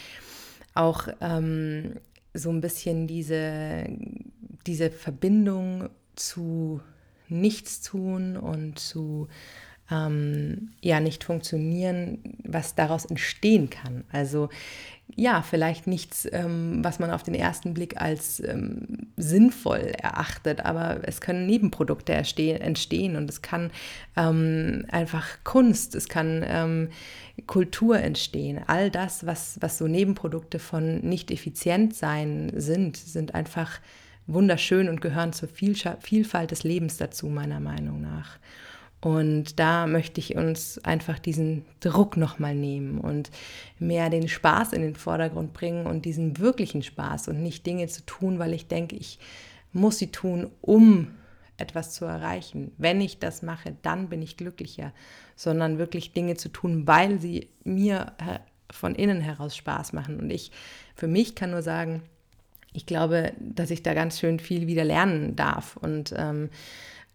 auch 0.74 1.08
ähm, 1.22 1.96
so 2.34 2.50
ein 2.50 2.62
bisschen 2.62 3.08
diese, 3.08 3.86
diese 4.68 4.92
Verbindung 4.92 5.90
zu 6.16 6.82
Nichtstun 7.30 8.38
und 8.38 8.78
zu 8.80 9.28
ähm, 9.92 10.72
ja 10.82 11.00
nicht 11.00 11.24
funktionieren, 11.24 12.20
was 12.44 12.76
daraus 12.76 13.06
entstehen 13.06 13.70
kann. 13.70 14.04
Also 14.12 14.50
ja, 15.16 15.42
vielleicht 15.44 15.86
nichts, 15.86 16.28
ähm, 16.32 16.80
was 16.84 16.98
man 16.98 17.12
auf 17.12 17.24
den 17.24 17.36
ersten 17.36 17.74
Blick 17.74 18.02
als 18.02 18.40
ähm, 18.40 19.12
sinnvoll 19.16 19.94
erachtet, 19.98 20.66
aber 20.66 21.02
es 21.04 21.22
können 21.22 21.46
Nebenprodukte 21.46 22.14
entstehen 22.14 23.16
und 23.16 23.30
es 23.30 23.42
kann 23.42 23.72
ähm, 24.16 24.86
einfach 24.90 25.28
Kunst, 25.44 25.94
es 25.94 26.10
kann 26.10 26.44
ähm, 26.48 26.90
Kultur 27.46 28.00
entstehen. 28.00 28.62
All 28.66 28.90
das, 28.90 29.26
was, 29.26 29.58
was 29.62 29.78
so 29.78 29.88
Nebenprodukte 29.88 30.58
von 30.58 31.02
nicht 31.02 31.30
effizient 31.30 31.96
sein 31.96 32.52
sind, 32.56 32.98
sind 32.98 33.36
einfach 33.36 33.80
wunderschön 34.26 34.90
und 34.90 35.02
gehören 35.02 35.34
zur 35.34 35.50
Vielfalt 35.50 36.52
des 36.52 36.64
Lebens 36.64 36.98
dazu, 36.98 37.28
meiner 37.28 37.60
Meinung 37.60 38.02
nach. 38.02 38.40
Und 39.04 39.60
da 39.60 39.86
möchte 39.86 40.22
ich 40.22 40.38
uns 40.38 40.80
einfach 40.86 41.20
diesen 41.20 41.66
Druck 41.82 42.16
nochmal 42.16 42.56
nehmen 42.56 43.00
und 43.00 43.32
mehr 43.78 44.10
den 44.10 44.30
Spaß 44.30 44.72
in 44.72 44.82
den 44.82 44.96
Vordergrund 44.96 45.52
bringen 45.52 45.88
und 45.88 46.06
diesen 46.06 46.38
wirklichen 46.40 46.84
Spaß 46.84 47.28
und 47.28 47.44
nicht 47.44 47.66
Dinge 47.66 47.88
zu 47.88 48.06
tun, 48.06 48.40
weil 48.40 48.54
ich 48.54 48.70
denke, 48.70 48.96
ich 48.96 49.20
muss 49.74 49.98
sie 49.98 50.08
tun, 50.08 50.50
um 50.62 51.10
etwas 51.58 51.92
zu 51.92 52.06
erreichen. 52.06 52.72
Wenn 52.78 53.02
ich 53.02 53.20
das 53.20 53.42
mache, 53.42 53.76
dann 53.82 54.08
bin 54.08 54.22
ich 54.22 54.38
glücklicher, 54.38 54.94
sondern 55.36 55.80
wirklich 55.80 56.14
Dinge 56.14 56.38
zu 56.38 56.48
tun, 56.48 56.88
weil 56.88 57.20
sie 57.20 57.50
mir 57.66 58.14
von 58.72 58.96
innen 58.96 59.20
heraus 59.20 59.58
Spaß 59.58 59.92
machen. 59.92 60.18
Und 60.18 60.30
ich 60.30 60.54
für 60.96 61.08
mich 61.08 61.36
kann 61.36 61.52
nur 61.52 61.62
sagen, 61.62 62.04
ich 62.72 62.86
glaube, 62.86 63.34
dass 63.38 63.70
ich 63.70 63.84
da 63.84 63.94
ganz 63.94 64.18
schön 64.18 64.40
viel 64.40 64.66
wieder 64.66 64.86
lernen 64.86 65.36
darf 65.36 65.76
und 65.76 66.14
ähm, 66.16 66.50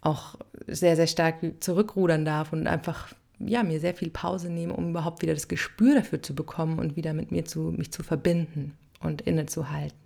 auch 0.00 0.36
sehr, 0.66 0.96
sehr 0.96 1.06
stark 1.06 1.36
zurückrudern 1.60 2.24
darf 2.24 2.52
und 2.52 2.66
einfach 2.66 3.12
ja, 3.40 3.62
mir 3.62 3.80
sehr 3.80 3.94
viel 3.94 4.10
Pause 4.10 4.50
nehme, 4.50 4.74
um 4.74 4.90
überhaupt 4.90 5.22
wieder 5.22 5.34
das 5.34 5.48
Gespür 5.48 5.94
dafür 5.94 6.22
zu 6.22 6.34
bekommen 6.34 6.78
und 6.78 6.96
wieder 6.96 7.14
mit 7.14 7.30
mir 7.30 7.44
zu, 7.44 7.72
mich 7.76 7.92
zu 7.92 8.02
verbinden 8.02 8.76
und 9.00 9.22
innezuhalten. 9.22 9.96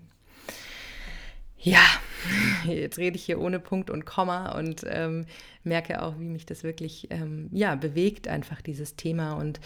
Ja, 1.58 1.84
jetzt 2.64 2.99
rede 2.99 3.16
ich 3.16 3.25
hier 3.25 3.40
ohne 3.40 3.58
Punkt 3.58 3.88
und 3.88 4.04
Komma 4.04 4.58
und 4.58 4.84
ähm, 4.87 5.26
merke 5.64 6.02
auch, 6.02 6.18
wie 6.18 6.28
mich 6.28 6.44
das 6.44 6.62
wirklich 6.64 7.08
ähm, 7.11 7.49
ja, 7.52 7.75
bewegt, 7.75 8.28
einfach 8.28 8.61
dieses 8.61 8.96
Thema. 8.96 9.34
Und 9.34 9.61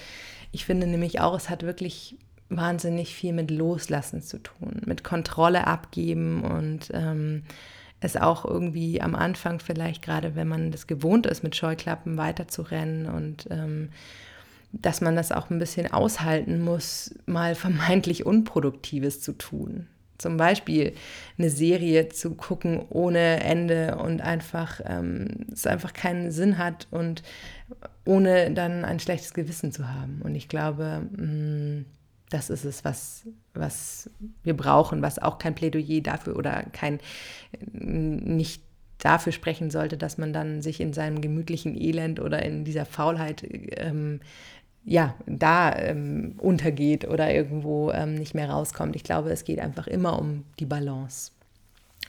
ich 0.53 0.65
finde 0.65 0.87
nämlich 0.87 1.21
auch, 1.21 1.35
es 1.35 1.49
hat 1.49 1.63
wirklich 1.63 2.17
wahnsinnig 2.49 3.15
viel 3.15 3.33
mit 3.33 3.51
Loslassen 3.51 4.23
zu 4.23 4.39
tun, 4.39 4.83
mit 4.85 5.03
Kontrolle 5.03 5.67
abgeben 5.67 6.45
und 6.45 6.91
ähm, 6.93 7.43
es 8.01 8.17
auch 8.17 8.45
irgendwie 8.45 9.01
am 9.01 9.15
Anfang 9.15 9.61
vielleicht, 9.61 10.03
gerade 10.03 10.35
wenn 10.35 10.49
man 10.49 10.71
das 10.71 10.87
gewohnt 10.87 11.27
ist, 11.27 11.43
mit 11.43 11.57
Scheuklappen 11.57 12.17
weiterzurennen 12.17 13.07
und 13.07 13.49
ähm, 13.51 13.91
dass 14.73 15.01
man 15.01 15.17
das 15.17 15.33
auch 15.33 15.51
ein 15.51 15.59
bisschen 15.59 15.93
aushalten 15.93 16.61
muss, 16.61 17.15
mal 17.27 17.55
vermeintlich 17.55 18.27
Unproduktives 18.27 19.21
zu 19.21 19.33
tun. 19.33 19.87
zum 20.19 20.39
Beispiel 20.39 20.95
eine 21.39 21.51
Serie 21.51 22.09
zu 22.09 22.35
gucken 22.35 22.87
ohne 22.89 23.43
Ende 23.45 23.97
und 23.97 24.23
einfach 24.23 24.81
ähm, 24.87 25.47
es 25.53 25.67
einfach 25.67 25.93
keinen 25.93 26.31
Sinn 26.31 26.57
hat 26.57 26.89
und 26.91 27.23
ohne 28.07 28.51
dann 28.51 28.87
ein 28.87 28.99
schlechtes 28.99 29.35
Gewissen 29.35 29.73
zu 29.73 29.93
haben. 29.93 30.23
Und 30.23 30.35
ich 30.35 30.49
glaube, 30.49 31.03
mh, 31.17 31.23
mm, 31.23 31.85
das 32.31 32.51
ist 32.51 32.65
es, 32.65 32.85
was, 32.85 33.27
was 33.55 34.11
wir 34.43 34.57
brauchen, 34.57 35.03
was 35.03 35.19
auch 35.19 35.39
kein 35.39 35.55
Plädoyer 35.55 36.01
dafür 36.01 36.37
oder 36.37 36.65
kein 36.73 36.99
nicht 37.73 38.63
dafür 38.99 39.33
sprechen 39.33 39.71
sollte, 39.71 39.97
dass 39.97 40.19
man 40.19 40.33
dann 40.33 40.63
sich 40.63 40.81
in 40.81 40.93
seinem 40.93 41.21
gemütlichen 41.21 41.81
Elend 41.81 42.19
oder 42.19 42.43
in 42.43 42.65
dieser 42.65 42.87
Faulheit 42.87 43.47
ähm, 43.77 44.21
ja, 44.85 45.15
da 45.27 45.75
ähm, 45.75 46.37
untergeht 46.39 47.07
oder 47.09 47.33
irgendwo 47.33 47.91
ähm, 47.91 48.15
nicht 48.15 48.35
mehr 48.35 48.49
rauskommt. 48.49 48.95
Ich 48.97 49.03
glaube, 49.03 49.31
es 49.31 49.45
geht 49.45 49.59
einfach 49.59 49.89
immer 49.89 50.19
um 50.19 50.45
die 50.61 50.67
Balance. 50.67 51.33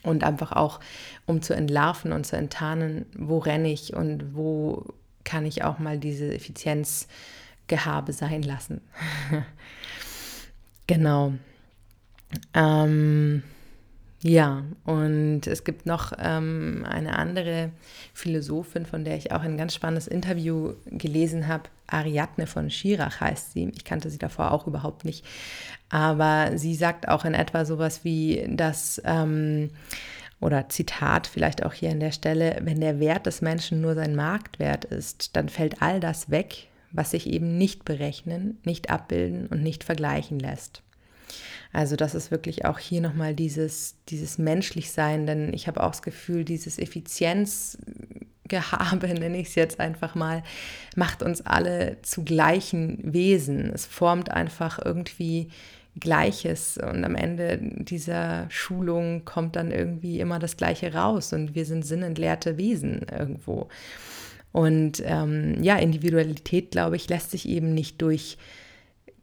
Und 0.04 0.24
einfach 0.24 0.52
auch, 0.52 0.80
um 1.26 1.42
zu 1.42 1.56
entlarven 1.56 2.14
und 2.14 2.26
zu 2.26 2.38
enttarnen, 2.38 3.08
wo 3.18 3.40
renne 3.40 3.72
ich 3.72 3.96
und 3.96 4.36
wo 4.36 4.86
kann 5.24 5.46
ich 5.46 5.64
auch 5.64 5.80
mal 5.80 5.98
diese 5.98 6.34
Effizienzgehabe 6.34 8.14
sein 8.14 8.44
lassen. 8.44 8.82
genau. 10.88 11.34
Ähm, 12.54 13.44
ja, 14.24 14.64
und 14.84 15.46
es 15.46 15.64
gibt 15.64 15.86
noch 15.86 16.12
ähm, 16.18 16.86
eine 16.90 17.18
andere 17.18 17.72
Philosophin, 18.14 18.86
von 18.86 19.06
der 19.06 19.16
ich 19.16 19.32
auch 19.32 19.42
ein 19.42 19.58
ganz 19.58 19.76
spannendes 19.76 20.08
Interview 20.08 20.74
gelesen 20.88 21.48
habe. 21.48 21.64
Ariadne 21.86 22.48
von 22.48 22.70
Schirach 22.70 23.22
heißt 23.22 23.54
sie. 23.54 23.72
Ich 23.76 23.86
kannte 23.86 24.10
sie 24.10 24.18
davor 24.18 24.52
auch 24.52 24.66
überhaupt 24.66 25.06
nicht. 25.06 25.24
Aber 25.90 26.58
sie 26.58 26.76
sagt 26.76 27.08
auch 27.08 27.26
in 27.26 27.36
etwa 27.36 27.64
sowas 27.64 28.04
wie, 28.04 28.46
dass, 28.50 29.02
ähm, 29.06 29.70
oder 30.40 30.68
Zitat 30.68 31.28
vielleicht 31.28 31.64
auch 31.64 31.74
hier 31.74 31.92
an 31.92 32.00
der 32.00 32.12
Stelle, 32.12 32.60
wenn 32.62 32.82
der 32.82 33.00
Wert 33.00 33.28
des 33.28 33.42
Menschen 33.42 33.82
nur 33.82 33.96
sein 33.96 34.16
Marktwert 34.16 34.86
ist, 34.86 35.36
dann 35.36 35.48
fällt 35.48 35.82
all 35.82 36.00
das 36.00 36.30
weg, 36.30 36.68
was 36.92 37.12
sich 37.12 37.28
eben 37.28 37.58
nicht 37.58 37.86
berechnen, 37.86 38.58
nicht 38.64 38.90
abbilden 38.90 39.48
und 39.48 39.64
nicht 39.64 39.84
vergleichen 39.84 40.40
lässt. 40.40 40.82
Also 41.74 41.96
das 41.96 42.16
ist 42.16 42.32
wirklich 42.32 42.66
auch 42.66 42.80
hier 42.80 43.02
nochmal 43.02 43.36
dieses, 43.36 43.96
dieses 44.10 44.38
Menschlichsein, 44.38 45.28
denn 45.28 45.54
ich 45.54 45.68
habe 45.68 45.84
auch 45.84 45.92
das 45.92 46.02
Gefühl, 46.02 46.46
dieses 46.46 46.80
Effizienzgehabe, 46.80 49.08
nenne 49.10 49.38
ich 49.38 49.50
es 49.50 49.56
jetzt 49.56 49.80
einfach 49.80 50.16
mal, 50.16 50.44
macht 50.96 51.24
uns 51.24 51.46
alle 51.46 51.98
zu 52.02 52.24
gleichen 52.24 53.14
Wesen. 53.14 53.72
Es 53.74 53.86
formt 53.86 54.32
einfach 54.32 54.80
irgendwie 54.84 55.50
Gleiches 56.00 56.78
und 56.78 57.04
am 57.04 57.16
Ende 57.16 57.60
dieser 57.62 58.50
Schulung 58.50 59.26
kommt 59.26 59.56
dann 59.56 59.72
irgendwie 59.72 60.20
immer 60.20 60.40
das 60.40 60.58
Gleiche 60.58 60.94
raus 60.94 61.34
und 61.34 61.56
wir 61.56 61.66
sind 61.66 61.86
sinnentleerte 61.86 62.58
Wesen 62.58 63.06
irgendwo. 63.12 63.68
Und 64.52 65.04
ähm, 65.06 65.62
ja, 65.62 65.78
Individualität, 65.78 66.72
glaube 66.72 66.96
ich, 66.96 67.10
lässt 67.10 67.32
sich 67.32 67.48
eben 67.48 67.74
nicht 67.74 68.02
durch 68.02 68.38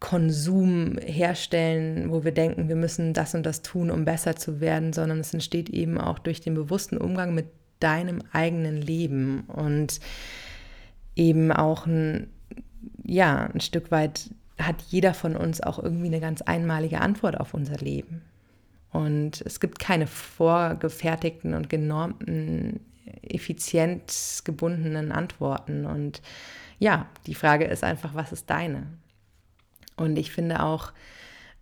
Konsum 0.01 0.99
herstellen, 0.99 2.11
wo 2.11 2.25
wir 2.25 2.33
denken, 2.33 2.69
wir 2.69 2.77
müssen 2.77 3.15
das 3.15 3.35
und 3.35 3.45
das 3.45 3.63
tun, 3.63 3.91
um 3.91 4.05
besser 4.05 4.37
zu 4.37 4.61
werden, 4.61 4.93
sondern 4.93 5.21
es 5.21 5.33
entsteht 5.33 5.71
eben 5.71 5.99
auch 5.99 6.19
durch 6.19 6.41
den 6.41 6.55
bewussten 6.55 6.99
Umgang 6.99 7.35
mit 7.35 7.47
deinem 7.81 8.23
eigenen 8.33 8.81
Leben 8.81 9.45
und 9.47 10.01
eben 11.17 11.53
auch 11.53 11.87
ein, 11.87 12.29
ja, 13.03 13.51
ein 13.53 13.61
Stück 13.61 13.91
weit 13.91 14.31
hat 14.59 14.83
jeder 14.89 15.15
von 15.15 15.37
uns 15.37 15.61
auch 15.61 15.83
irgendwie 15.83 16.07
eine 16.07 16.21
ganz 16.21 16.43
einmalige 16.43 17.01
Antwort 17.01 17.41
auf 17.41 17.55
unser 17.55 17.77
Leben. 17.77 18.23
Und 18.93 19.43
es 19.45 19.59
gibt 19.59 19.79
keine 19.79 20.07
vorgefertigten 20.07 21.55
und 21.55 21.69
genormten, 21.69 22.81
effizient 23.23 24.43
gebundenen 24.45 25.13
Antworten. 25.13 25.87
Und 25.87 26.23
ja, 26.79 27.07
die 27.27 27.35
Frage 27.35 27.65
ist 27.65 27.85
einfach, 27.85 28.15
was 28.15 28.33
ist 28.33 28.51
deine? 28.51 28.87
Und 29.97 30.17
ich 30.19 30.33
finde 30.33 30.63
auch, 30.63 30.93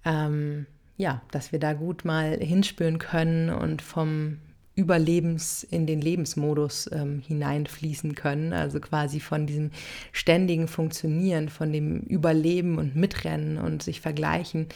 ähm, 0.05 0.67
ja, 0.97 1.23
dass 1.31 1.53
wir 1.53 1.59
da 1.59 1.73
gut 1.73 2.05
mal 2.05 2.39
hinspüren 2.39 2.99
können 2.99 3.51
und 3.51 3.83
vom 3.83 4.39
Überlebens 4.75 5.65
in 5.65 5.87
den 5.87 6.01
Lebensmodus 6.01 6.89
ähm, 6.93 7.23
hineinfließen 7.27 8.15
können. 8.15 8.53
Also 8.53 8.81
quasi 8.81 9.21
von 9.21 9.47
diesem 9.47 9.71
ständigen 10.13 10.67
Funktionieren, 10.67 11.51
von 11.51 11.73
dem 11.73 12.01
Überleben 12.01 12.79
und 12.79 12.97
Mitrennen 12.97 13.59
und 13.59 13.83
sich 13.83 14.01
vergleichen, 14.01 14.67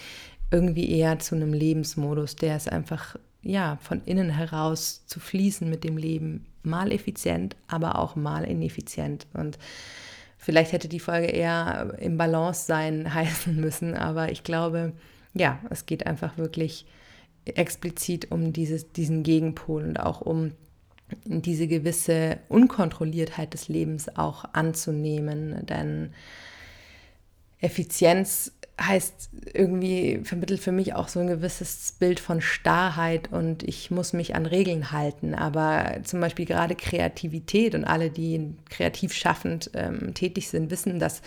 irgendwie 0.51 0.91
eher 0.91 1.19
zu 1.19 1.35
einem 1.35 1.53
Lebensmodus, 1.53 2.37
der 2.37 2.57
es 2.57 2.69
einfach, 2.69 3.17
ja, 3.43 3.79
von 3.81 4.03
innen 4.05 4.31
heraus 4.31 5.07
zu 5.07 5.19
fließen 5.19 5.69
mit 5.69 5.83
dem 5.83 5.97
Leben. 5.97 6.47
Mal 6.67 6.93
effizient, 6.93 7.57
aber 7.69 7.99
auch 7.99 8.17
mal 8.17 8.45
ineffizient. 8.45 9.27
Und 9.33 9.59
Vielleicht 10.47 10.71
hätte 10.71 10.87
die 10.87 11.01
Folge 11.01 11.27
eher 11.27 11.97
im 11.99 12.19
Balance 12.19 12.67
sein 12.67 13.13
heißen 13.15 13.57
müssen, 13.57 13.97
aber 13.97 14.31
ich 14.31 14.45
glaube, 14.45 14.93
ja, 15.35 15.59
es 15.71 15.87
geht 15.87 16.07
einfach 16.07 16.39
wirklich 16.39 16.87
explizit 17.45 18.31
um 18.31 18.53
dieses, 18.53 18.93
diesen 18.93 19.25
Gegenpol 19.25 19.83
und 19.83 19.99
auch 19.99 20.21
um 20.21 20.53
diese 21.25 21.67
gewisse 21.67 22.39
Unkontrolliertheit 22.49 23.55
des 23.55 23.67
Lebens 23.67 24.17
auch 24.17 24.45
anzunehmen. 24.53 25.67
Denn 25.67 26.13
Effizienz 27.61 28.53
heißt 28.81 29.31
irgendwie, 29.55 30.21
vermittelt 30.25 30.61
für 30.61 30.73
mich 30.73 30.95
auch 30.95 31.09
so 31.09 31.21
ein 31.21 31.29
gewisses 31.29 31.93
Bild 31.99 32.21
von 32.21 32.43
Starrheit 32.43 33.33
und 33.33 33.63
ich 33.63 33.91
muss 33.91 34.13
mich 34.13 34.35
an 34.35 34.45
Regeln 34.45 34.93
halten. 34.93 35.35
Aber 35.35 36.01
zum 36.05 36.21
Beispiel 36.21 36.45
gerade 36.45 36.75
Kreativität 36.75 37.75
und 37.75 37.85
alle, 37.85 38.11
die 38.11 38.55
kreativ 38.69 39.15
schaffend 39.15 39.71
ähm, 39.75 40.13
tätig 40.13 40.49
sind, 40.49 40.71
wissen, 40.71 40.99
dass 40.99 41.23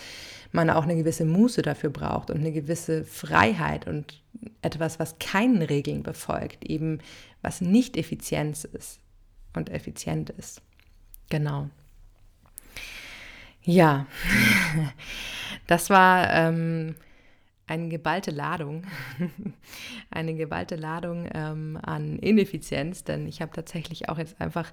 man 0.52 0.70
auch 0.70 0.84
eine 0.84 0.96
gewisse 0.96 1.24
Muße 1.24 1.62
dafür 1.62 1.90
braucht 1.90 2.30
und 2.30 2.38
eine 2.38 2.52
gewisse 2.52 3.04
Freiheit 3.04 3.86
und 3.86 4.20
etwas, 4.62 4.98
was 4.98 5.18
keinen 5.18 5.62
Regeln 5.62 6.02
befolgt, 6.02 6.64
eben 6.64 6.98
was 7.42 7.60
nicht 7.60 7.96
Effizienz 7.96 8.64
ist 8.64 9.00
und 9.54 9.70
effizient 9.70 10.30
ist. 10.30 10.62
Genau. 11.30 11.68
Ja, 13.62 14.06
das 15.66 15.90
war 15.90 16.32
ähm, 16.32 16.94
eine 17.70 17.88
geballte 17.88 18.32
Ladung, 18.32 18.82
eine 20.10 20.34
geballte 20.34 20.74
Ladung 20.74 21.28
ähm, 21.32 21.78
an 21.80 22.18
Ineffizienz, 22.18 23.04
denn 23.04 23.28
ich 23.28 23.40
habe 23.40 23.52
tatsächlich 23.52 24.08
auch 24.08 24.18
jetzt 24.18 24.40
einfach, 24.40 24.72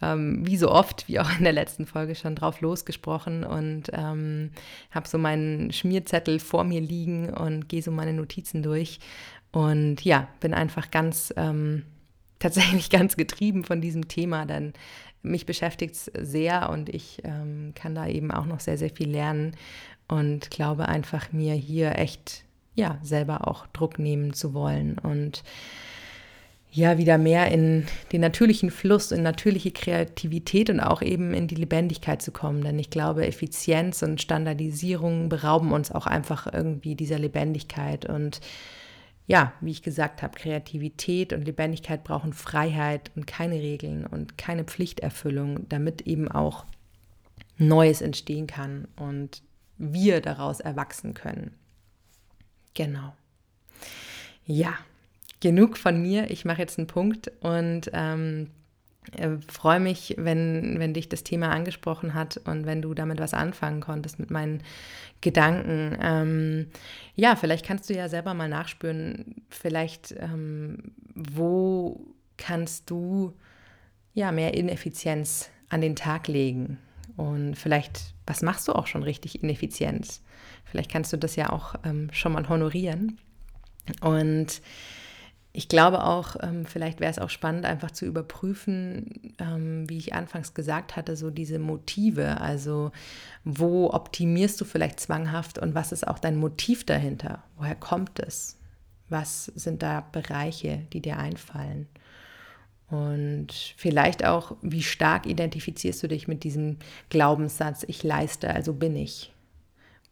ähm, 0.00 0.46
wie 0.46 0.56
so 0.56 0.70
oft, 0.70 1.06
wie 1.06 1.20
auch 1.20 1.30
in 1.36 1.44
der 1.44 1.52
letzten 1.52 1.84
Folge 1.84 2.14
schon 2.14 2.34
drauf 2.34 2.62
losgesprochen 2.62 3.44
und 3.44 3.90
ähm, 3.92 4.52
habe 4.90 5.06
so 5.06 5.18
meinen 5.18 5.70
Schmierzettel 5.70 6.40
vor 6.40 6.64
mir 6.64 6.80
liegen 6.80 7.28
und 7.28 7.68
gehe 7.68 7.82
so 7.82 7.90
meine 7.90 8.14
Notizen 8.14 8.62
durch 8.62 9.00
und 9.52 10.02
ja, 10.02 10.28
bin 10.40 10.54
einfach 10.54 10.90
ganz, 10.90 11.34
ähm, 11.36 11.84
tatsächlich 12.40 12.90
ganz 12.90 13.16
getrieben 13.16 13.62
von 13.62 13.80
diesem 13.80 14.08
Thema, 14.08 14.44
denn 14.46 14.72
mich 15.22 15.46
beschäftigt 15.46 15.94
es 15.94 16.10
sehr 16.18 16.70
und 16.70 16.88
ich 16.88 17.20
ähm, 17.24 17.72
kann 17.74 17.94
da 17.94 18.08
eben 18.08 18.32
auch 18.32 18.46
noch 18.46 18.58
sehr, 18.58 18.78
sehr 18.78 18.90
viel 18.90 19.10
lernen 19.10 19.54
und 20.08 20.50
glaube 20.50 20.88
einfach 20.88 21.30
mir 21.30 21.54
hier 21.54 21.96
echt, 21.96 22.44
ja, 22.74 22.98
selber 23.02 23.46
auch 23.46 23.66
Druck 23.68 23.98
nehmen 23.98 24.32
zu 24.32 24.54
wollen 24.54 24.98
und 24.98 25.44
ja, 26.72 26.98
wieder 26.98 27.18
mehr 27.18 27.50
in 27.50 27.86
den 28.12 28.20
natürlichen 28.20 28.70
Fluss, 28.70 29.10
in 29.10 29.22
natürliche 29.22 29.72
Kreativität 29.72 30.70
und 30.70 30.78
auch 30.78 31.02
eben 31.02 31.34
in 31.34 31.48
die 31.48 31.56
Lebendigkeit 31.56 32.22
zu 32.22 32.30
kommen. 32.30 32.62
Denn 32.62 32.78
ich 32.78 32.90
glaube, 32.90 33.26
Effizienz 33.26 34.02
und 34.02 34.22
Standardisierung 34.22 35.28
berauben 35.28 35.72
uns 35.72 35.90
auch 35.90 36.06
einfach 36.06 36.46
irgendwie 36.52 36.94
dieser 36.94 37.18
Lebendigkeit. 37.18 38.04
Und 38.08 38.40
ja, 39.30 39.52
wie 39.60 39.70
ich 39.70 39.82
gesagt 39.82 40.22
habe, 40.22 40.36
Kreativität 40.36 41.32
und 41.32 41.44
Lebendigkeit 41.44 42.02
brauchen 42.02 42.32
Freiheit 42.32 43.12
und 43.14 43.28
keine 43.28 43.54
Regeln 43.54 44.04
und 44.04 44.36
keine 44.36 44.64
Pflichterfüllung, 44.64 45.68
damit 45.68 46.02
eben 46.02 46.26
auch 46.28 46.66
Neues 47.56 48.02
entstehen 48.02 48.48
kann 48.48 48.88
und 48.96 49.42
wir 49.78 50.20
daraus 50.20 50.58
erwachsen 50.58 51.14
können. 51.14 51.52
Genau. 52.74 53.14
Ja, 54.46 54.76
genug 55.38 55.78
von 55.78 56.02
mir. 56.02 56.28
Ich 56.32 56.44
mache 56.44 56.62
jetzt 56.62 56.78
einen 56.78 56.88
Punkt 56.88 57.30
und 57.40 57.88
ähm, 57.92 58.50
äh, 59.16 59.36
freue 59.48 59.80
mich, 59.80 60.14
wenn, 60.18 60.78
wenn 60.78 60.94
dich 60.94 61.08
das 61.08 61.24
Thema 61.24 61.50
angesprochen 61.50 62.14
hat 62.14 62.38
und 62.44 62.66
wenn 62.66 62.82
du 62.82 62.94
damit 62.94 63.18
was 63.20 63.34
anfangen 63.34 63.80
konntest 63.80 64.18
mit 64.18 64.30
meinen 64.30 64.62
Gedanken. 65.20 65.96
Ähm, 66.00 66.66
ja, 67.14 67.36
vielleicht 67.36 67.66
kannst 67.66 67.90
du 67.90 67.94
ja 67.94 68.08
selber 68.08 68.34
mal 68.34 68.48
nachspüren, 68.48 69.42
vielleicht 69.48 70.14
ähm, 70.18 70.92
wo 71.14 72.14
kannst 72.36 72.90
du 72.90 73.34
ja 74.14 74.32
mehr 74.32 74.54
Ineffizienz 74.54 75.50
an 75.68 75.80
den 75.80 75.96
Tag 75.96 76.28
legen 76.28 76.78
und 77.16 77.54
vielleicht, 77.54 78.14
was 78.26 78.42
machst 78.42 78.66
du 78.66 78.72
auch 78.72 78.86
schon 78.86 79.02
richtig 79.02 79.42
ineffizient? 79.42 80.20
Vielleicht 80.64 80.90
kannst 80.90 81.12
du 81.12 81.18
das 81.18 81.36
ja 81.36 81.50
auch 81.50 81.74
ähm, 81.84 82.08
schon 82.12 82.32
mal 82.32 82.48
honorieren. 82.48 83.18
Und 84.00 84.62
ich 85.52 85.68
glaube 85.68 86.04
auch, 86.04 86.36
ähm, 86.40 86.64
vielleicht 86.64 87.00
wäre 87.00 87.10
es 87.10 87.18
auch 87.18 87.30
spannend, 87.30 87.64
einfach 87.64 87.90
zu 87.90 88.06
überprüfen, 88.06 89.34
ähm, 89.38 89.88
wie 89.88 89.98
ich 89.98 90.14
anfangs 90.14 90.54
gesagt 90.54 90.94
hatte, 90.94 91.16
so 91.16 91.30
diese 91.30 91.58
Motive. 91.58 92.40
Also 92.40 92.92
wo 93.44 93.90
optimierst 93.90 94.60
du 94.60 94.64
vielleicht 94.64 95.00
zwanghaft 95.00 95.58
und 95.58 95.74
was 95.74 95.90
ist 95.90 96.06
auch 96.06 96.20
dein 96.20 96.36
Motiv 96.36 96.86
dahinter? 96.86 97.42
Woher 97.56 97.74
kommt 97.74 98.20
es? 98.20 98.58
Was 99.08 99.46
sind 99.46 99.82
da 99.82 100.06
Bereiche, 100.12 100.86
die 100.92 101.02
dir 101.02 101.18
einfallen? 101.18 101.88
Und 102.88 103.52
vielleicht 103.76 104.24
auch, 104.24 104.56
wie 104.62 104.82
stark 104.82 105.26
identifizierst 105.26 106.02
du 106.02 106.08
dich 106.08 106.28
mit 106.28 106.44
diesem 106.44 106.76
Glaubenssatz, 107.08 107.84
ich 107.88 108.02
leiste, 108.04 108.50
also 108.50 108.72
bin 108.72 108.94
ich? 108.94 109.32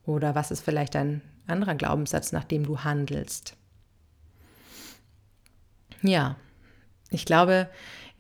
Oder 0.05 0.35
was 0.35 0.51
ist 0.51 0.63
vielleicht 0.63 0.97
ein 0.97 1.21
anderer 1.47 1.75
Glaubenssatz, 1.75 2.33
nach 2.33 2.45
dem 2.45 2.65
du 2.65 2.81
handelst? 2.81 3.58
Ja, 6.03 6.37
ich 7.11 7.25
glaube, 7.25 7.69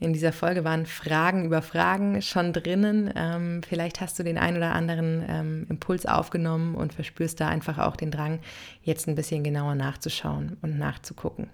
in 0.00 0.12
dieser 0.12 0.32
Folge 0.32 0.64
waren 0.64 0.86
Fragen 0.86 1.44
über 1.44 1.60
Fragen 1.60 2.22
schon 2.22 2.52
drinnen. 2.52 3.12
Ähm, 3.16 3.62
vielleicht 3.66 4.00
hast 4.00 4.18
du 4.18 4.22
den 4.22 4.38
ein 4.38 4.56
oder 4.56 4.72
anderen 4.74 5.24
ähm, 5.28 5.66
Impuls 5.68 6.06
aufgenommen 6.06 6.76
und 6.76 6.94
verspürst 6.94 7.40
da 7.40 7.48
einfach 7.48 7.78
auch 7.78 7.96
den 7.96 8.10
Drang, 8.10 8.38
jetzt 8.82 9.08
ein 9.08 9.16
bisschen 9.16 9.42
genauer 9.42 9.74
nachzuschauen 9.74 10.56
und 10.62 10.78
nachzugucken. 10.78 11.50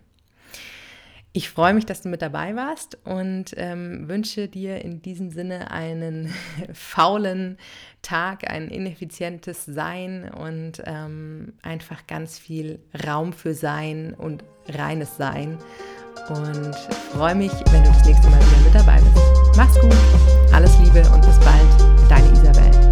Ich 1.37 1.51
freue 1.51 1.75
mich, 1.75 1.85
dass 1.85 2.03
du 2.03 2.09
mit 2.09 2.23
dabei 2.23 2.55
warst 2.55 2.97
und 3.05 3.55
ähm, 3.57 4.09
wünsche 4.09 4.47
dir 4.47 4.85
in 4.85 5.03
diesem 5.03 5.31
Sinne 5.31 5.73
einen 5.73 6.33
faulen 6.73 7.59
Tag, 8.03 8.49
ein 8.49 8.69
ineffizientes 8.69 9.65
Sein 9.65 10.31
und 10.31 10.81
ähm, 10.87 11.55
einfach 11.61 12.07
ganz 12.07 12.39
viel 12.39 12.79
Raum 13.05 13.33
für 13.33 13.53
Sein 13.53 14.15
und 14.17 14.45
reines 14.69 15.17
Sein 15.17 15.59
und 16.29 16.77
freue 17.13 17.35
mich, 17.35 17.53
wenn 17.73 17.83
du 17.83 17.91
das 17.91 18.07
nächste 18.07 18.29
Mal 18.29 18.39
wieder 18.39 18.65
mit 18.65 18.75
dabei 18.77 19.01
bist. 19.01 19.57
Mach's 19.57 19.81
gut, 19.81 20.55
alles 20.55 20.79
Liebe 20.79 21.03
und 21.11 21.27
bis 21.27 21.41
bald, 21.41 22.09
deine 22.09 22.31
Isabel. 22.31 22.84